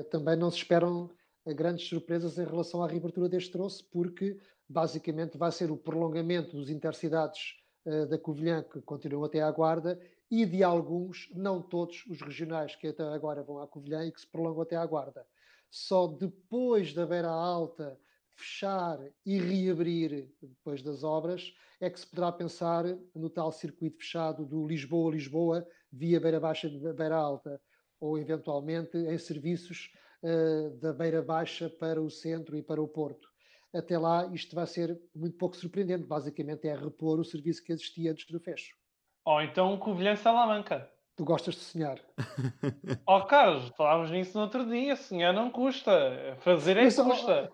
eh, 0.00 0.04
também 0.10 0.36
não 0.36 0.50
se 0.50 0.58
esperam 0.58 1.08
grandes 1.46 1.88
surpresas 1.88 2.38
em 2.38 2.44
relação 2.44 2.82
à 2.82 2.86
reabertura 2.86 3.28
deste 3.28 3.50
troço, 3.50 3.88
porque 3.90 4.38
basicamente 4.68 5.36
vai 5.36 5.50
ser 5.50 5.70
o 5.70 5.76
prolongamento 5.76 6.56
dos 6.56 6.70
intercidades 6.70 7.56
eh, 7.84 8.06
da 8.06 8.18
Covilhã, 8.18 8.62
que 8.62 8.80
continuam 8.82 9.24
até 9.24 9.40
à 9.42 9.50
Guarda, 9.50 10.00
e 10.30 10.46
de 10.46 10.62
alguns, 10.62 11.28
não 11.34 11.60
todos, 11.60 12.04
os 12.06 12.20
regionais 12.20 12.76
que 12.76 12.86
até 12.86 13.02
agora 13.02 13.42
vão 13.42 13.58
à 13.58 13.66
Covilhã 13.66 14.04
e 14.04 14.12
que 14.12 14.20
se 14.20 14.26
prolongam 14.26 14.62
até 14.62 14.76
à 14.76 14.86
Guarda. 14.86 15.26
Só 15.68 16.06
depois 16.06 16.92
da 16.92 17.06
Beira 17.06 17.30
Alta 17.30 17.98
fechar 18.36 18.98
e 19.26 19.38
reabrir, 19.38 20.32
depois 20.40 20.82
das 20.82 21.02
obras, 21.02 21.52
é 21.80 21.90
que 21.90 21.98
se 21.98 22.06
poderá 22.06 22.30
pensar 22.32 22.84
no 23.14 23.28
tal 23.28 23.50
circuito 23.50 23.98
fechado 23.98 24.44
do 24.44 24.66
Lisboa-Lisboa 24.66 25.66
via 25.92 26.20
Beira 26.20 26.40
Baixa 26.40 26.68
e 26.68 26.92
Beira 26.92 27.16
Alta, 27.16 27.60
ou 27.98 28.18
eventualmente 28.18 28.96
em 28.96 29.18
serviços 29.18 29.92
da 30.80 30.92
Beira 30.92 31.22
Baixa 31.22 31.68
para 31.70 32.00
o 32.00 32.10
centro 32.10 32.56
e 32.56 32.62
para 32.62 32.82
o 32.82 32.88
Porto. 32.88 33.28
Até 33.74 33.96
lá, 33.98 34.26
isto 34.34 34.54
vai 34.54 34.66
ser 34.66 35.00
muito 35.14 35.36
pouco 35.36 35.56
surpreendente. 35.56 36.04
Basicamente, 36.04 36.66
é 36.66 36.74
repor 36.74 37.20
o 37.20 37.24
serviço 37.24 37.62
que 37.64 37.72
existia 37.72 38.10
antes 38.12 38.26
do 38.26 38.40
fecho. 38.40 38.74
Ou 39.24 39.40
então 39.40 39.72
um 39.72 39.78
Covilhã 39.78 40.16
Salamanca. 40.16 40.90
Tu 41.16 41.24
gostas 41.24 41.54
de 41.54 41.60
sonhar. 41.60 42.00
Ó 43.06 43.20
Carlos, 43.26 43.70
falávamos 43.76 44.10
nisso 44.10 44.36
no 44.36 44.44
outro 44.44 44.64
dia, 44.66 44.96
sonhar 44.96 45.34
não 45.34 45.50
custa, 45.50 46.36
fazer 46.40 46.76
é 46.76 46.84
Mas, 46.84 46.94
que 46.94 47.00
ó, 47.00 47.04
custa. 47.04 47.52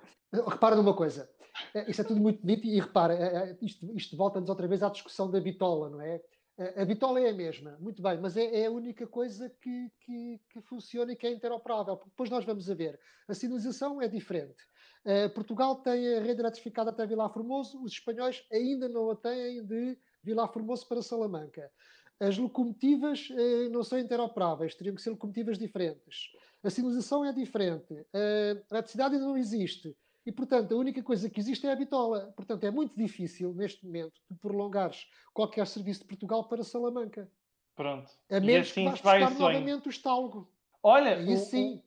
Repara 0.49 0.77
numa 0.77 0.95
coisa. 0.95 1.29
Eh, 1.75 1.91
Isto 1.91 2.03
é 2.03 2.05
tudo 2.05 2.21
muito 2.21 2.41
bonito 2.41 2.65
e 2.67 2.79
repara, 2.81 3.15
eh, 3.15 3.51
eh, 3.51 3.57
isto, 3.63 3.97
isto 3.97 4.17
volta-nos 4.17 4.49
outra 4.49 4.69
vez 4.69 4.83
à 4.83 4.89
discussão 4.89 5.31
da 5.31 5.41
bitola, 5.41 5.91
não 5.91 6.01
é? 6.01 6.21
A 6.59 6.85
bitola 6.87 7.21
é 7.21 7.29
a 7.29 7.35
mesma, 7.35 7.77
muito 7.79 8.01
bem, 8.01 8.19
mas 8.19 8.35
é, 8.35 8.63
é 8.63 8.67
a 8.67 8.71
única 8.71 9.07
coisa 9.07 9.51
que, 9.61 9.91
que, 10.01 10.41
que 10.49 10.61
funciona 10.63 11.13
e 11.13 11.17
que 11.17 11.27
é 11.27 11.31
interoperável. 11.31 12.01
Depois 12.07 12.31
nós 12.31 12.47
vamos 12.47 12.71
a 12.71 12.75
ver. 12.75 12.99
A 13.29 13.35
sinalização 13.35 14.01
é 14.01 14.09
diferente. 14.09 14.65
Eh, 15.05 15.29
Portugal 15.29 15.77
tem 15.83 16.17
a 16.17 16.21
rede 16.21 16.41
eletrificada 16.41 16.91
até 16.91 17.07
Vilar 17.07 17.31
Formoso, 17.31 17.81
os 17.83 17.93
espanhóis 17.93 18.45
ainda 18.51 18.89
não 18.89 19.11
a 19.11 19.17
têm 19.17 19.65
de 19.65 19.99
Vilar 20.23 20.51
Formoso 20.53 20.89
para 20.89 21.03
Salamanca. 21.03 21.71
As 22.19 22.39
locomotivas 22.39 23.29
eh, 23.31 23.69
não 23.69 23.85
são 23.85 23.99
interoperáveis, 23.99 24.75
teriam 24.75 24.97
que 24.97 25.03
ser 25.03 25.11
locomotivas 25.11 25.59
diferentes. 25.59 26.31
A 26.65 26.71
sinalização 26.71 27.25
é 27.25 27.33
diferente. 27.33 27.95
Eh, 28.13 28.65
a 28.71 28.75
eletricidade 28.75 29.15
ainda 29.15 29.27
não 29.27 29.37
existe. 29.37 29.95
E, 30.27 30.33
portanto, 30.33 30.75
a 30.75 30.77
única 30.77 31.03
coisa 31.03 31.31
que 31.31 31.39
existe 31.39 31.67
é 31.67 31.73
a 31.73 31.77
bitola. 31.77 32.33
Portanto, 32.37 32.65
é 32.65 32.71
muito 32.71 32.97
difícil, 32.97 33.55
neste 33.55 33.87
momento, 33.87 34.21
de 34.29 34.37
prolongares 34.37 35.07
qualquer 35.33 35.67
serviço 35.69 36.01
de 36.01 36.07
Portugal 36.09 36.49
para 36.49 36.65
Salamanca. 36.65 37.31
Pronto. 37.77 38.11
A 38.31 38.39
E 38.39 38.41
menos 38.41 38.69
assim 38.71 38.85
que 38.85 38.91
vás 38.91 38.99
se 38.99 39.05
vai 39.05 39.21
buscar 39.21 39.35
o 39.35 39.37
sonho. 39.39 39.53
novamente 39.61 39.87
o 39.87 39.91
estalgo. 39.91 40.51
Olha, 40.83 41.21
E 41.21 41.31
o, 41.31 41.35
assim, 41.35 41.81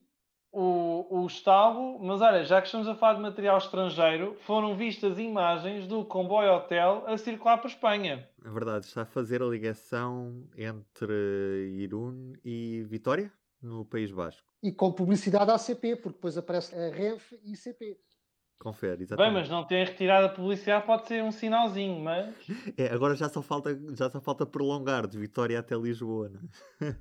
o, 0.51 1.05
o 1.21 1.25
estalgo, 1.27 1.99
mas 2.01 2.21
olha, 2.21 2.43
já 2.43 2.61
que 2.61 2.67
estamos 2.67 2.87
a 2.87 2.95
falar 2.95 3.15
de 3.15 3.21
material 3.21 3.57
estrangeiro, 3.57 4.35
foram 4.41 4.75
vistas 4.75 5.19
imagens 5.19 5.85
do 5.87 6.05
comboio 6.05 6.53
hotel 6.53 7.03
a 7.07 7.17
circular 7.17 7.57
para 7.57 7.67
a 7.67 7.73
Espanha. 7.73 8.29
É 8.43 8.49
verdade, 8.49 8.85
está 8.85 9.01
a 9.01 9.05
fazer 9.05 9.41
a 9.41 9.45
ligação 9.45 10.47
entre 10.57 11.13
Irún 11.77 12.33
e 12.43 12.83
Vitória, 12.87 13.31
no 13.61 13.83
País 13.83 14.11
Basco. 14.11 14.47
e 14.63 14.71
com 14.71 14.91
publicidade 14.93 15.51
ACP, 15.51 15.97
porque 15.97 16.15
depois 16.17 16.37
aparece 16.37 16.73
a 16.75 16.89
Renfe 16.89 17.37
e 17.43 17.55
CP. 17.57 17.97
Confere, 18.59 18.97
Bem, 18.97 19.03
exatamente. 19.05 19.33
mas 19.35 19.49
não 19.49 19.63
ter 19.65 19.87
retirado 19.87 20.25
a 20.25 20.29
publicidade 20.29 20.85
pode 20.85 21.07
ser 21.07 21.23
um 21.23 21.31
sinalzinho, 21.31 21.97
mas. 22.03 22.35
É, 22.77 22.87
agora 22.93 23.15
já 23.15 23.29
só, 23.29 23.41
falta, 23.41 23.79
já 23.95 24.09
só 24.09 24.19
falta 24.19 24.45
prolongar 24.45 25.07
de 25.07 25.17
Vitória 25.17 25.57
até 25.57 25.75
Lisboa. 25.77 26.29
Não? 26.29 26.41
é? 26.81 26.95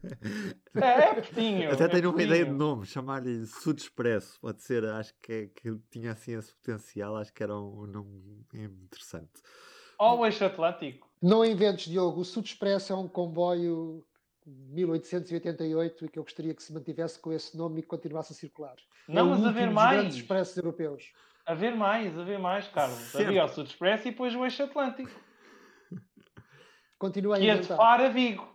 É, 0.81 1.11
é 1.11 1.15
pertinho. 1.15 1.71
Até 1.75 1.85
é 1.85 1.89
tenho 1.89 2.11
uma 2.11 2.23
ideia 2.23 2.45
de 2.45 2.51
pertinho. 2.51 2.57
nome, 2.59 2.87
chamar-lhe 2.87 3.45
Sud 3.45 3.81
Expresso. 3.81 4.39
Pode 4.41 4.63
ser, 4.63 4.85
acho 4.85 5.13
que, 5.21 5.33
é- 5.33 5.47
que 5.49 5.77
tinha 5.91 6.13
assim 6.13 6.39
esse 6.39 6.55
potencial, 6.55 7.17
acho 7.17 7.33
que 7.35 7.43
era 7.43 7.57
um 7.57 7.87
nome 7.87 8.47
interessante. 8.55 9.43
Ou 9.99 10.19
o 10.21 10.27
eixo 10.27 10.45
Atlântico. 10.45 11.09
Não 11.21 11.45
inventes, 11.45 11.91
Diogo. 11.91 12.21
O 12.21 12.25
Sud 12.25 12.47
Expresso 12.47 12.93
é 12.93 12.97
um 12.97 13.09
comboio 13.09 14.05
de 14.47 14.75
1888 14.75 16.05
e 16.05 16.09
que 16.09 16.19
eu 16.19 16.23
gostaria 16.23 16.55
que 16.55 16.63
se 16.63 16.73
mantivesse 16.73 17.19
com 17.19 17.33
esse 17.33 17.57
nome 17.57 17.81
e 17.81 17.83
que 17.83 17.89
continuasse 17.89 18.33
a 18.33 18.37
circular. 18.37 18.77
Não, 19.09 19.27
é 19.27 19.31
último 19.31 19.49
haver 19.49 19.71
mais. 19.71 19.99
grandes 20.01 20.17
expressos 20.19 20.57
europeus. 20.57 21.13
Haver 21.49 21.75
mais, 21.75 22.19
haver 22.19 22.39
mais, 22.39 22.69
Carlos. 22.69 22.99
Certo. 22.99 23.27
Havia 23.27 23.43
o 23.43 23.49
Sud 23.49 23.67
Express 23.71 24.05
e 24.05 24.11
depois 24.11 24.35
o 24.35 24.45
eixo 24.45 24.63
Atlântico. 24.63 25.11
Continua 26.99 27.37
a 27.37 27.39
Que 27.39 27.47
ia 27.47 27.55
de 27.55 27.59
inventar. 27.61 27.77
Faro 27.79 28.05
a 28.05 28.09
Vigo. 28.11 28.47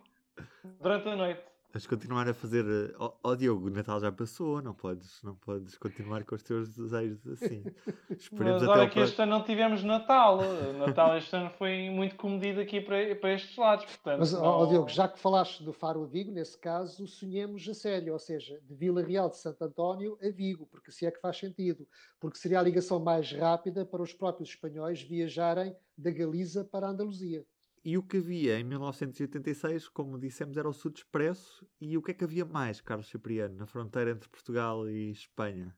Durante 0.80 1.08
a 1.08 1.16
noite. 1.16 1.42
Mas 1.74 1.88
continuar 1.88 2.28
a 2.28 2.32
fazer. 2.32 2.64
eh, 2.64 2.94
Ó 3.00 3.14
ó, 3.24 3.34
Diogo, 3.34 3.66
o 3.66 3.70
Natal 3.70 3.98
já 3.98 4.12
passou, 4.12 4.62
não 4.62 4.72
podes, 4.72 5.20
não 5.24 5.34
podes 5.34 5.76
continuar 5.76 6.22
com 6.24 6.36
os 6.36 6.42
teus 6.44 6.68
desejos 6.68 7.26
assim. 7.26 7.64
Esperemos 8.10 8.62
Mas 8.62 8.70
até 8.70 8.70
olha 8.80 8.86
que 8.88 8.94
próximo. 8.94 9.04
este 9.04 9.22
ano 9.22 9.30
não 9.32 9.42
tivemos 9.44 9.82
Natal. 9.82 10.38
O 10.38 10.72
Natal 10.78 11.18
este 11.18 11.34
ano 11.34 11.50
foi 11.58 11.90
muito 11.90 12.14
comedido 12.14 12.60
aqui 12.60 12.80
para, 12.80 13.16
para 13.16 13.34
estes 13.34 13.56
lados. 13.56 13.86
Portanto, 13.86 14.18
Mas, 14.20 14.32
ó, 14.34 14.40
não- 14.40 14.44
ó, 14.50 14.66
Diogo, 14.66 14.88
já 14.88 15.08
que 15.08 15.18
falaste 15.18 15.64
do 15.64 15.72
Faro 15.72 16.04
a 16.04 16.06
Vigo, 16.06 16.30
nesse 16.30 16.56
caso, 16.56 17.08
sonhemos 17.08 17.68
a 17.68 17.74
sério, 17.74 18.12
ou 18.12 18.20
seja, 18.20 18.60
de 18.62 18.74
Vila 18.74 19.02
Real 19.02 19.28
de 19.28 19.36
Santo 19.36 19.62
António 19.64 20.16
a 20.22 20.30
Vigo, 20.30 20.66
porque 20.70 20.92
se 20.92 21.04
é 21.06 21.10
que 21.10 21.20
faz 21.20 21.38
sentido, 21.38 21.88
porque 22.20 22.38
seria 22.38 22.60
a 22.60 22.62
ligação 22.62 23.00
mais 23.00 23.32
rápida 23.32 23.84
para 23.84 24.00
os 24.00 24.12
próprios 24.12 24.50
espanhóis 24.50 25.02
viajarem 25.02 25.74
da 25.98 26.12
Galiza 26.12 26.64
para 26.64 26.86
a 26.86 26.90
Andaluzia. 26.90 27.44
E 27.84 27.98
o 27.98 28.02
que 28.02 28.16
havia 28.16 28.58
em 28.58 28.64
1986, 28.64 29.88
como 29.88 30.18
dissemos, 30.18 30.56
era 30.56 30.66
o 30.66 30.72
Sud 30.72 30.96
Expresso. 30.96 31.68
E 31.78 31.98
o 31.98 32.02
que 32.02 32.12
é 32.12 32.14
que 32.14 32.24
havia 32.24 32.44
mais, 32.46 32.80
Carlos 32.80 33.08
Cipriano, 33.08 33.56
na 33.56 33.66
fronteira 33.66 34.10
entre 34.10 34.26
Portugal 34.30 34.88
e 34.88 35.10
Espanha? 35.10 35.76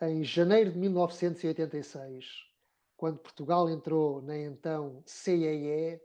Em 0.00 0.22
janeiro 0.22 0.70
de 0.70 0.78
1986, 0.78 2.24
quando 2.96 3.18
Portugal 3.18 3.68
entrou 3.68 4.22
na 4.22 4.38
então 4.38 5.02
CEE, 5.04 6.00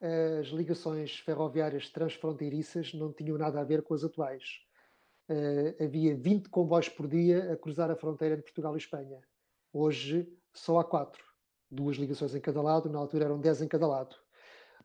as 0.00 0.46
ligações 0.46 1.18
ferroviárias 1.18 1.90
transfronteiriças 1.90 2.94
não 2.94 3.12
tinham 3.12 3.36
nada 3.36 3.60
a 3.60 3.64
ver 3.64 3.82
com 3.82 3.92
as 3.92 4.02
atuais. 4.02 4.42
Eh, 5.28 5.84
havia 5.84 6.16
20 6.16 6.48
comboios 6.48 6.88
por 6.88 7.06
dia 7.06 7.52
a 7.52 7.56
cruzar 7.58 7.90
a 7.90 7.96
fronteira 7.96 8.36
entre 8.36 8.44
Portugal 8.44 8.74
e 8.74 8.78
Espanha. 8.78 9.20
Hoje 9.70 10.26
só 10.54 10.78
há 10.78 10.84
quatro. 10.84 11.22
Duas 11.70 11.98
ligações 11.98 12.34
em 12.34 12.40
cada 12.40 12.62
lado, 12.62 12.88
na 12.88 12.98
altura 12.98 13.26
eram 13.26 13.38
10 13.38 13.62
em 13.62 13.68
cada 13.68 13.86
lado. 13.86 14.16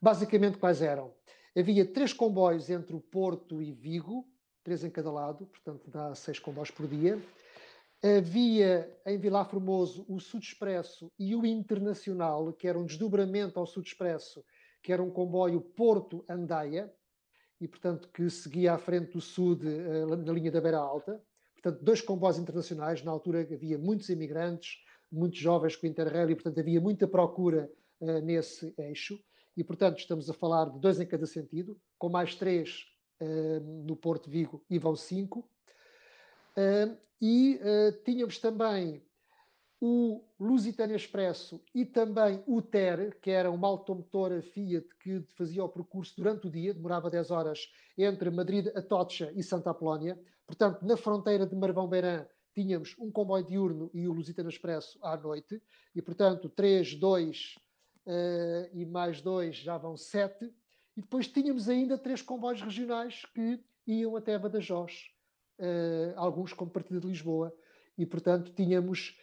Basicamente, 0.00 0.58
quais 0.58 0.82
eram? 0.82 1.14
Havia 1.56 1.84
três 1.84 2.12
comboios 2.12 2.68
entre 2.68 2.94
o 2.94 3.00
Porto 3.00 3.62
e 3.62 3.72
Vigo, 3.72 4.28
três 4.62 4.84
em 4.84 4.90
cada 4.90 5.10
lado, 5.10 5.46
portanto 5.46 5.90
dá 5.90 6.14
seis 6.14 6.38
comboios 6.38 6.70
por 6.70 6.86
dia. 6.86 7.18
Havia 8.02 8.94
em 9.06 9.18
Vilar 9.18 9.48
Formoso 9.48 10.04
o 10.08 10.20
Sud 10.20 10.44
Expresso 10.44 11.10
e 11.18 11.34
o 11.34 11.46
Internacional, 11.46 12.52
que 12.52 12.68
era 12.68 12.78
um 12.78 12.84
desdobramento 12.84 13.58
ao 13.58 13.66
Sud 13.66 13.86
Expresso, 13.88 14.44
que 14.82 14.92
era 14.92 15.02
um 15.02 15.10
comboio 15.10 15.60
Porto-Andaia. 15.60 16.92
e, 17.60 17.66
portanto, 17.66 18.08
que 18.12 18.28
seguia 18.28 18.74
à 18.74 18.78
frente 18.78 19.12
do 19.12 19.20
Sud 19.20 19.64
na 19.64 20.32
linha 20.32 20.50
da 20.50 20.60
Beira 20.60 20.78
Alta. 20.78 21.22
Portanto, 21.54 21.82
dois 21.82 22.00
comboios 22.00 22.38
internacionais. 22.38 23.02
Na 23.02 23.10
altura 23.10 23.40
havia 23.40 23.78
muitos 23.78 24.08
imigrantes, 24.08 24.78
muitos 25.10 25.38
jovens 25.38 25.76
com 25.76 25.86
Interrail 25.86 26.30
e, 26.30 26.34
portanto, 26.34 26.60
havia 26.60 26.80
muita 26.80 27.08
procura 27.08 27.70
nesse 28.22 28.74
eixo. 28.78 29.18
E, 29.56 29.64
portanto, 29.64 29.98
estamos 29.98 30.28
a 30.28 30.34
falar 30.34 30.70
de 30.70 30.78
dois 30.78 31.00
em 31.00 31.06
cada 31.06 31.26
sentido, 31.26 31.80
com 31.98 32.08
mais 32.08 32.34
três 32.34 32.86
no 33.84 33.96
Porto 33.96 34.28
Vigo 34.28 34.64
e 34.68 34.78
vão 34.78 34.94
cinco. 34.94 35.48
e 37.20 37.58
tínhamos 38.04 38.38
também 38.38 39.02
o 39.80 40.24
Lusitânia 40.40 40.96
Expresso 40.96 41.62
e 41.74 41.84
também 41.84 42.42
o 42.46 42.62
TER, 42.62 43.18
que 43.20 43.30
era 43.30 43.50
uma 43.50 43.68
automotora 43.68 44.40
Fiat 44.42 44.86
que 45.00 45.22
fazia 45.34 45.64
o 45.64 45.68
percurso 45.68 46.14
durante 46.16 46.46
o 46.46 46.50
dia, 46.50 46.72
demorava 46.72 47.10
10 47.10 47.30
horas 47.30 47.70
entre 47.96 48.30
Madrid, 48.30 48.68
Atocha 48.74 49.30
e 49.34 49.42
Santa 49.42 49.70
Apolónia. 49.70 50.18
Portanto, 50.46 50.84
na 50.84 50.96
fronteira 50.96 51.46
de 51.46 51.54
Marvão-Beirã 51.54 52.26
tínhamos 52.54 52.94
um 52.98 53.10
comboio 53.10 53.44
diurno 53.44 53.90
e 53.92 54.08
o 54.08 54.12
Lusitânia 54.12 54.48
Expresso 54.48 54.98
à 55.02 55.14
noite, 55.16 55.62
e 55.94 56.00
portanto 56.00 56.48
3, 56.48 56.94
2 56.94 57.54
uh, 58.06 58.70
e 58.72 58.84
mais 58.86 59.20
2 59.20 59.56
já 59.56 59.76
vão 59.76 59.96
7. 59.96 60.44
E 60.96 61.00
depois 61.00 61.28
tínhamos 61.28 61.68
ainda 61.68 61.98
três 61.98 62.22
comboios 62.22 62.62
regionais 62.62 63.24
que 63.34 63.60
iam 63.86 64.16
até 64.16 64.38
Badajoz, 64.38 65.10
uh, 65.58 66.12
alguns 66.16 66.52
como 66.52 66.70
partida 66.70 67.00
de 67.00 67.06
Lisboa, 67.06 67.54
e 67.98 68.06
portanto 68.06 68.52
tínhamos 68.52 69.18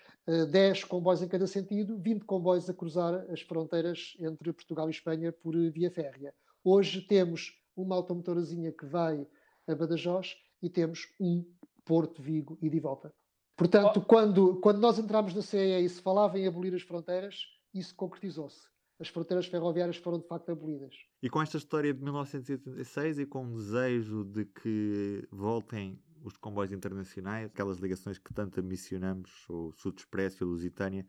10 0.50 0.84
eh, 0.84 0.88
comboios 0.88 1.22
em 1.22 1.28
cada 1.28 1.46
sentido, 1.46 1.98
20 1.98 2.24
comboios 2.24 2.70
a 2.70 2.74
cruzar 2.74 3.14
as 3.30 3.42
fronteiras 3.42 4.16
entre 4.20 4.54
Portugal 4.54 4.88
e 4.88 4.92
Espanha 4.92 5.32
por 5.32 5.56
via 5.70 5.92
férrea. 5.92 6.34
Hoje 6.64 7.02
temos 7.02 7.62
uma 7.76 7.96
automotorazinha 7.96 8.72
que 8.72 8.86
vai 8.86 9.28
a 9.68 9.76
Badajoz 9.76 10.36
e 10.62 10.70
temos 10.70 11.14
um 11.20 11.46
Porto, 11.84 12.22
Vigo 12.22 12.58
e 12.62 12.70
de 12.70 12.80
volta. 12.80 13.14
Portanto, 13.58 13.98
oh. 13.98 14.02
quando, 14.02 14.60
quando 14.62 14.80
nós 14.80 14.98
entramos 14.98 15.34
na 15.34 15.42
CEE 15.42 15.84
e 15.84 15.90
se 15.90 16.02
falava 16.02 16.40
em 16.40 16.48
abolir 16.48 16.74
as 16.74 16.82
fronteiras, 16.82 17.36
isso 17.74 17.94
concretizou-se. 17.96 18.73
As 19.00 19.08
fronteiras 19.08 19.48
ferroviárias 19.48 19.98
foram 19.98 20.20
de 20.20 20.28
facto 20.28 20.52
abolidas. 20.52 20.96
E 21.22 21.30
com 21.30 21.42
esta 21.42 21.58
história 21.58 21.94
de 21.94 22.02
1986 22.02 23.20
e 23.20 23.26
com 23.26 23.46
o 23.46 23.56
desejo 23.56 24.24
de 24.24 24.46
que 24.46 25.28
voltem 25.32 26.00
os 26.24 26.38
comboios 26.38 26.72
internacionais, 26.72 27.48
aquelas 27.48 27.78
ligações 27.80 28.18
que 28.18 28.34
tanto 28.34 28.60
ambicionamos, 28.60 29.46
o 29.50 29.72
Sud 29.74 30.00
Expresso 30.00 30.44
e 30.44 30.46
a 30.46 30.48
Lusitânia, 30.48 31.06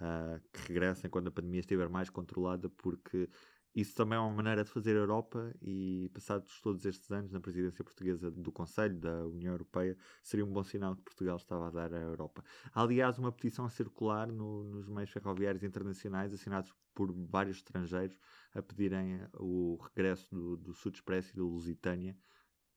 uh, 0.00 0.40
que 0.52 0.68
regressem 0.68 1.10
quando 1.10 1.28
a 1.28 1.30
pandemia 1.30 1.60
estiver 1.60 1.88
mais 1.88 2.08
controlada, 2.08 2.68
porque 2.70 3.28
isso 3.74 3.94
também 3.94 4.16
é 4.16 4.20
uma 4.20 4.30
maneira 4.32 4.62
de 4.62 4.70
fazer 4.70 4.94
Europa 4.94 5.52
e, 5.60 6.08
passados 6.14 6.60
todos 6.60 6.84
estes 6.84 7.10
anos 7.10 7.32
na 7.32 7.40
presidência 7.40 7.82
portuguesa 7.82 8.30
do 8.30 8.52
Conselho 8.52 8.96
da 8.98 9.26
União 9.26 9.52
Europeia, 9.52 9.96
seria 10.22 10.44
um 10.44 10.52
bom 10.52 10.62
sinal 10.62 10.94
que 10.94 11.02
Portugal 11.02 11.36
estava 11.36 11.66
a 11.66 11.70
dar 11.70 11.92
à 11.92 11.98
Europa. 11.98 12.44
Há, 12.72 12.82
aliás, 12.82 13.18
uma 13.18 13.32
petição 13.32 13.64
a 13.64 13.70
circular 13.70 14.28
no, 14.28 14.62
nos 14.64 14.88
meios 14.88 15.10
ferroviários 15.10 15.64
internacionais, 15.64 16.32
assinados 16.32 16.72
por 16.94 17.12
vários 17.12 17.56
estrangeiros, 17.56 18.16
a 18.54 18.62
pedirem 18.62 19.20
o 19.34 19.76
regresso 19.82 20.28
do, 20.30 20.56
do 20.56 20.72
Sud 20.72 20.94
Expresso 20.96 21.32
e 21.32 21.36
do 21.36 21.48
Lusitânia 21.48 22.16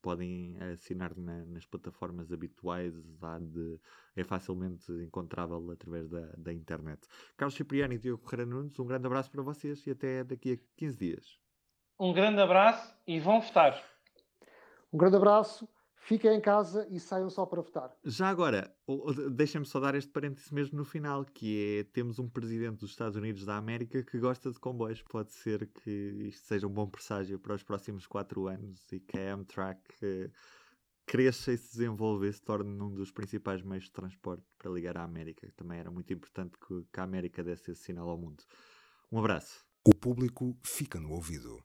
podem 0.08 0.56
assinar 0.72 1.14
na, 1.18 1.44
nas 1.44 1.66
plataformas 1.66 2.32
habituais, 2.32 2.94
de, 2.94 3.78
é 4.16 4.24
facilmente 4.24 4.90
encontrável 5.04 5.70
através 5.70 6.08
da, 6.08 6.32
da 6.38 6.54
internet. 6.54 7.06
Carlos 7.36 7.56
Cipriani 7.56 7.96
e 7.96 7.98
Diogo 7.98 8.24
Ferreira 8.24 8.50
Nunes, 8.50 8.80
um 8.80 8.86
grande 8.86 9.06
abraço 9.06 9.30
para 9.30 9.42
vocês 9.44 9.86
e 9.86 9.92
até 9.92 10.24
daqui 10.24 10.54
a 10.54 10.78
15 10.78 10.98
dias. 10.98 11.38
Um 12.00 12.14
grande 12.14 12.40
abraço 12.40 12.96
e 13.06 13.20
vão 13.20 13.42
votar. 13.42 13.84
Um 14.94 14.98
grande 14.98 15.18
abraço 15.18 15.68
fiquem 16.08 16.38
em 16.38 16.42
casa 16.42 16.88
e 16.90 17.02
saiam 17.02 17.30
só 17.30 17.46
para 17.46 17.62
votar. 17.62 17.94
Já 18.06 18.30
agora, 18.30 18.74
deixem-me 19.32 19.68
só 19.68 19.78
dar 19.78 19.94
este 19.94 20.10
parênteses 20.10 20.50
mesmo 20.52 20.78
no 20.78 20.86
final, 20.86 21.26
que 21.26 21.80
é, 21.80 21.84
temos 21.84 22.18
um 22.18 22.30
presidente 22.30 22.80
dos 22.80 22.92
Estados 22.92 23.18
Unidos 23.18 23.44
da 23.44 23.58
América 23.58 24.02
que 24.02 24.18
gosta 24.18 24.50
de 24.50 24.58
comboios. 24.58 25.02
Pode 25.04 25.34
ser 25.34 25.68
que 25.68 25.92
isto 26.30 26.48
seja 26.48 26.66
um 26.66 26.72
bom 26.72 26.88
presságio 26.88 27.38
para 27.38 27.54
os 27.54 27.62
próximos 27.62 28.08
quatro 28.08 28.48
anos 28.48 28.82
e 28.94 29.02
que 29.02 29.20
a 29.20 29.34
Amtrak 29.34 29.82
uh, 30.02 30.32
cresça 31.06 31.52
e 31.52 31.58
se 31.58 31.78
desenvolva 31.78 32.26
e 32.26 32.32
se 32.32 32.42
torne 32.42 32.82
um 32.82 32.94
dos 32.94 33.12
principais 33.12 33.62
meios 33.62 33.86
de 33.86 33.92
transporte 33.92 34.46
para 34.58 34.72
ligar 34.72 34.96
à 34.96 35.04
América. 35.04 35.52
Também 35.58 35.78
era 35.78 35.92
muito 35.92 36.14
importante 36.14 36.58
que, 36.58 36.86
que 36.92 37.00
a 37.02 37.04
América 37.04 37.44
desse 37.44 37.72
esse 37.72 37.84
sinal 37.84 38.08
ao 38.08 38.18
mundo. 38.18 38.44
Um 39.12 39.20
abraço. 39.20 39.66
O 39.86 39.94
público 39.94 40.58
fica 40.64 41.02
no 41.02 41.12
ouvido. 41.12 41.62